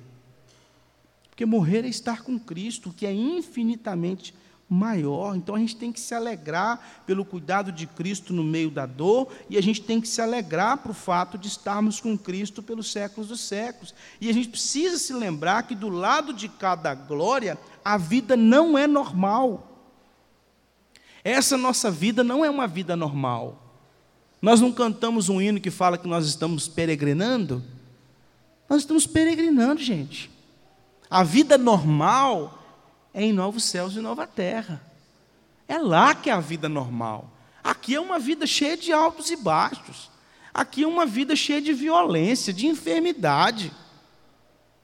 [1.31, 4.35] Porque morrer é estar com Cristo, que é infinitamente
[4.69, 5.35] maior.
[5.35, 9.33] Então a gente tem que se alegrar pelo cuidado de Cristo no meio da dor,
[9.49, 12.93] e a gente tem que se alegrar para o fato de estarmos com Cristo pelos
[12.93, 13.95] séculos dos séculos.
[14.21, 18.77] E a gente precisa se lembrar que do lado de cada glória, a vida não
[18.77, 19.71] é normal.
[21.25, 23.64] Essa nossa vida não é uma vida normal.
[24.45, 27.64] Nós não cantamos um hino que fala que nós estamos peregrinando?
[28.68, 30.30] Nós estamos peregrinando, gente.
[31.09, 32.62] A vida normal
[33.14, 34.84] é em novos céus e nova terra.
[35.66, 37.32] É lá que é a vida normal.
[37.62, 40.11] Aqui é uma vida cheia de altos e baixos.
[40.53, 43.72] Aqui é uma vida cheia de violência, de enfermidade.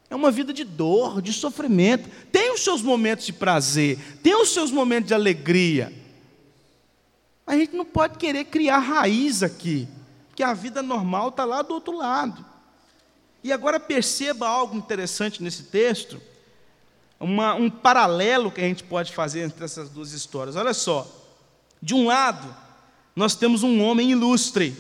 [0.09, 2.09] É uma vida de dor, de sofrimento.
[2.33, 6.00] Tem os seus momentos de prazer, tem os seus momentos de alegria.
[7.51, 9.89] A gente não pode querer criar raiz aqui,
[10.37, 12.47] que a vida normal está lá do outro lado.
[13.43, 16.23] E agora perceba algo interessante nesse texto
[17.19, 20.55] uma, um paralelo que a gente pode fazer entre essas duas histórias.
[20.55, 21.11] Olha só,
[21.83, 22.55] de um lado,
[23.17, 24.77] nós temos um homem ilustre,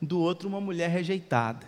[0.00, 1.66] do outro, uma mulher rejeitada.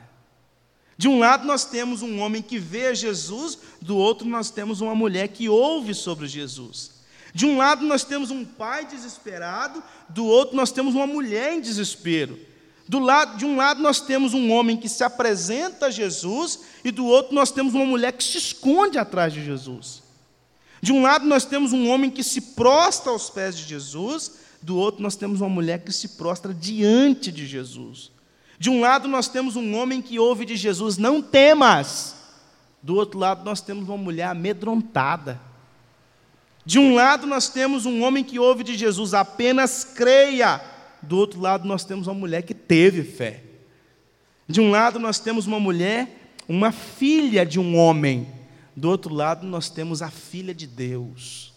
[0.96, 4.94] De um lado, nós temos um homem que vê Jesus, do outro, nós temos uma
[4.94, 6.95] mulher que ouve sobre Jesus.
[7.36, 11.60] De um lado, nós temos um pai desesperado, do outro, nós temos uma mulher em
[11.60, 12.40] desespero.
[12.88, 16.90] Do lado, de um lado, nós temos um homem que se apresenta a Jesus, e
[16.90, 20.02] do outro, nós temos uma mulher que se esconde atrás de Jesus.
[20.80, 24.78] De um lado, nós temos um homem que se prostra aos pés de Jesus, do
[24.78, 28.10] outro, nós temos uma mulher que se prostra diante de Jesus.
[28.58, 32.14] De um lado, nós temos um homem que ouve de Jesus: Não temas.
[32.82, 35.38] Do outro lado, nós temos uma mulher amedrontada.
[36.66, 40.60] De um lado, nós temos um homem que ouve de Jesus: Apenas creia.
[41.00, 43.44] Do outro lado, nós temos uma mulher que teve fé.
[44.48, 48.26] De um lado, nós temos uma mulher, uma filha de um homem
[48.76, 51.54] do outro lado, nós temos a filha de Deus.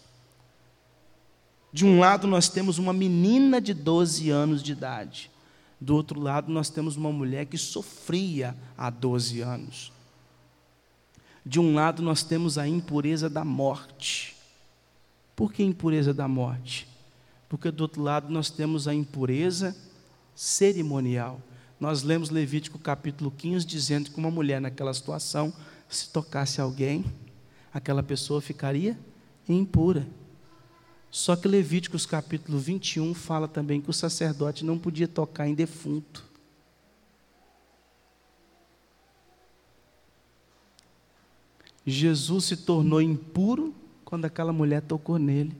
[1.72, 5.30] De um lado, nós temos uma menina de 12 anos de idade.
[5.78, 9.92] Do outro lado, nós temos uma mulher que sofria há 12 anos.
[11.44, 14.39] De um lado, nós temos a impureza da morte.
[15.40, 16.86] Por que impureza da morte?
[17.48, 19.74] Porque do outro lado, nós temos a impureza
[20.34, 21.40] cerimonial.
[21.80, 25.50] Nós lemos Levítico capítulo 15 dizendo que uma mulher naquela situação
[25.88, 27.06] se tocasse alguém,
[27.72, 28.98] aquela pessoa ficaria
[29.48, 30.06] impura.
[31.10, 36.22] Só que Levíticos capítulo 21 fala também que o sacerdote não podia tocar em defunto.
[41.86, 43.79] Jesus se tornou impuro
[44.10, 45.56] quando aquela mulher tocou nele,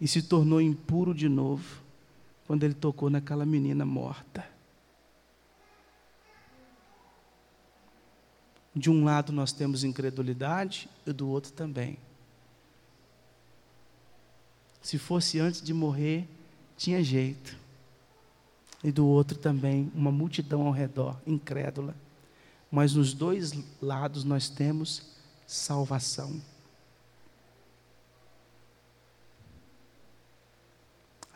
[0.00, 1.82] e se tornou impuro de novo
[2.46, 4.44] quando ele tocou naquela menina morta.
[8.74, 11.96] De um lado nós temos incredulidade e do outro também.
[14.82, 16.26] Se fosse antes de morrer,
[16.76, 17.56] tinha jeito.
[18.82, 21.94] E do outro também, uma multidão ao redor, incrédula.
[22.70, 25.02] Mas nos dois lados nós temos
[25.46, 26.40] salvação.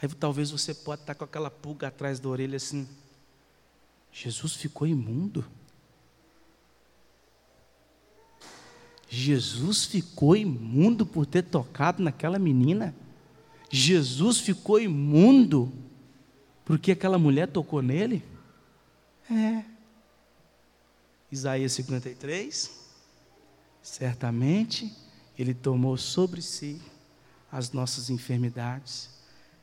[0.00, 2.86] Aí talvez você pode estar com aquela pulga atrás da orelha assim.
[4.12, 5.44] Jesus ficou imundo?
[9.08, 12.94] Jesus ficou imundo por ter tocado naquela menina?
[13.70, 15.72] Jesus ficou imundo
[16.64, 18.22] porque aquela mulher tocou nele?
[19.30, 19.64] É.
[21.30, 22.84] Isaías 53.
[23.82, 24.92] Certamente
[25.38, 26.80] ele tomou sobre si
[27.50, 29.13] as nossas enfermidades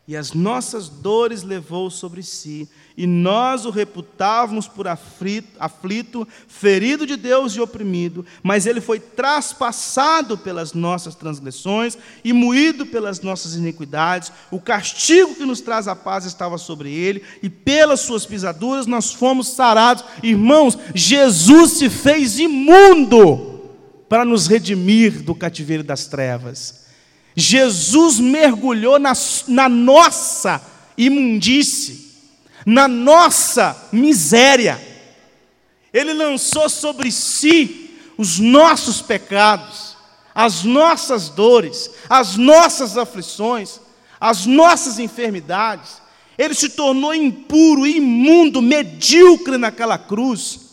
[0.07, 7.05] e as nossas dores levou sobre si, e nós o reputávamos por aflito, aflito, ferido
[7.05, 13.55] de Deus e oprimido, mas ele foi traspassado pelas nossas transgressões e moído pelas nossas
[13.55, 14.31] iniquidades.
[14.49, 19.13] O castigo que nos traz a paz estava sobre ele, e pelas suas pisaduras nós
[19.13, 20.03] fomos sarados.
[20.23, 23.61] Irmãos, Jesus se fez imundo
[24.09, 26.80] para nos redimir do cativeiro das trevas.
[27.35, 29.13] Jesus mergulhou na,
[29.47, 30.61] na nossa
[30.97, 32.11] imundície,
[32.65, 34.81] na nossa miséria.
[35.93, 39.97] Ele lançou sobre si os nossos pecados,
[40.33, 43.79] as nossas dores, as nossas aflições,
[44.19, 46.01] as nossas enfermidades.
[46.37, 50.70] Ele se tornou impuro, imundo, medíocre naquela cruz,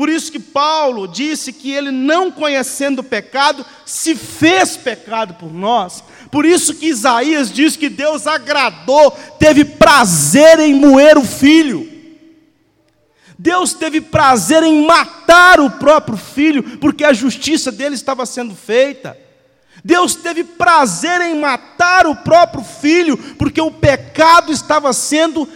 [0.00, 5.52] Por isso que Paulo disse que ele, não conhecendo o pecado, se fez pecado por
[5.52, 6.02] nós.
[6.30, 11.86] Por isso que Isaías diz que Deus agradou, teve prazer em moer o filho.
[13.38, 19.18] Deus teve prazer em matar o próprio filho, porque a justiça dele estava sendo feita.
[19.84, 25.46] Deus teve prazer em matar o próprio filho, porque o pecado estava sendo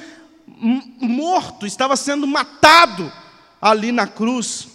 [1.00, 3.10] morto, estava sendo matado
[3.64, 4.68] ali na cruz.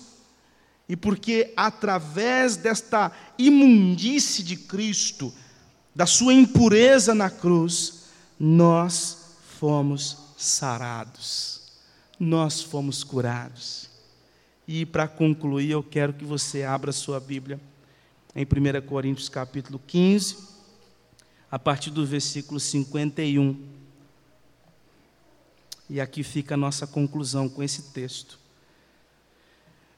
[0.87, 5.31] E porque através desta imundície de Cristo,
[5.93, 8.05] da sua impureza na cruz,
[8.39, 11.61] nós fomos sarados,
[12.19, 13.87] nós fomos curados.
[14.67, 17.59] E para concluir, eu quero que você abra sua Bíblia
[18.35, 20.35] em 1 Coríntios capítulo 15,
[21.51, 23.55] a partir do versículo 51.
[25.87, 28.39] E aqui fica a nossa conclusão com esse texto.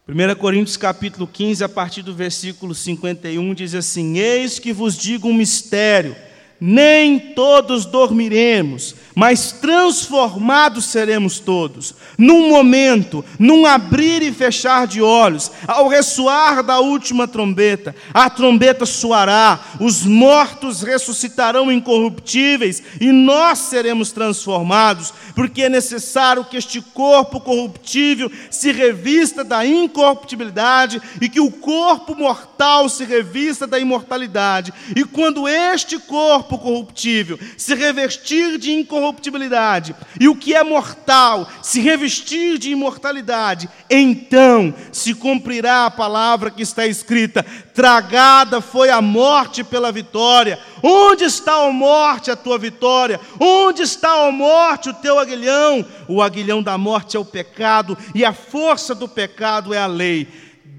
[0.07, 5.27] 1 Coríntios capítulo 15, a partir do versículo 51, diz assim: Eis que vos digo
[5.27, 6.15] um mistério
[6.63, 15.51] nem todos dormiremos, mas transformados seremos todos, num momento, num abrir e fechar de olhos,
[15.67, 24.11] ao ressoar da última trombeta, a trombeta soará, os mortos ressuscitarão incorruptíveis e nós seremos
[24.11, 31.51] transformados, porque é necessário que este corpo corruptível se revista da incorruptibilidade e que o
[31.51, 38.71] corpo mortal se revista da imortalidade, e quando este corpo corpo corruptível se revestir de
[38.71, 46.51] incorruptibilidade, e o que é mortal se revestir de imortalidade, então se cumprirá a palavra
[46.51, 47.43] que está escrita:
[47.73, 50.59] tragada foi a morte pela vitória.
[50.83, 53.19] Onde está a morte, a tua vitória?
[53.39, 55.85] Onde está a morte, o teu aguilhão?
[56.07, 60.27] O aguilhão da morte é o pecado, e a força do pecado é a lei.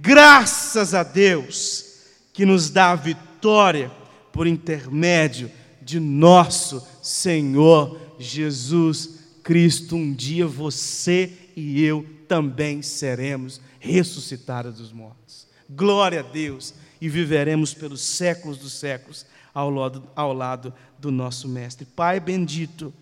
[0.00, 1.84] Graças a Deus
[2.32, 3.92] que nos dá a vitória
[4.32, 5.50] por intermédio
[5.85, 9.97] de nosso Senhor Jesus Cristo.
[9.97, 15.47] Um dia você e eu também seremos ressuscitados dos mortos.
[15.68, 16.74] Glória a Deus!
[17.01, 21.85] E viveremos pelos séculos dos séculos ao lado, ao lado do nosso Mestre.
[21.85, 22.95] Pai bendito,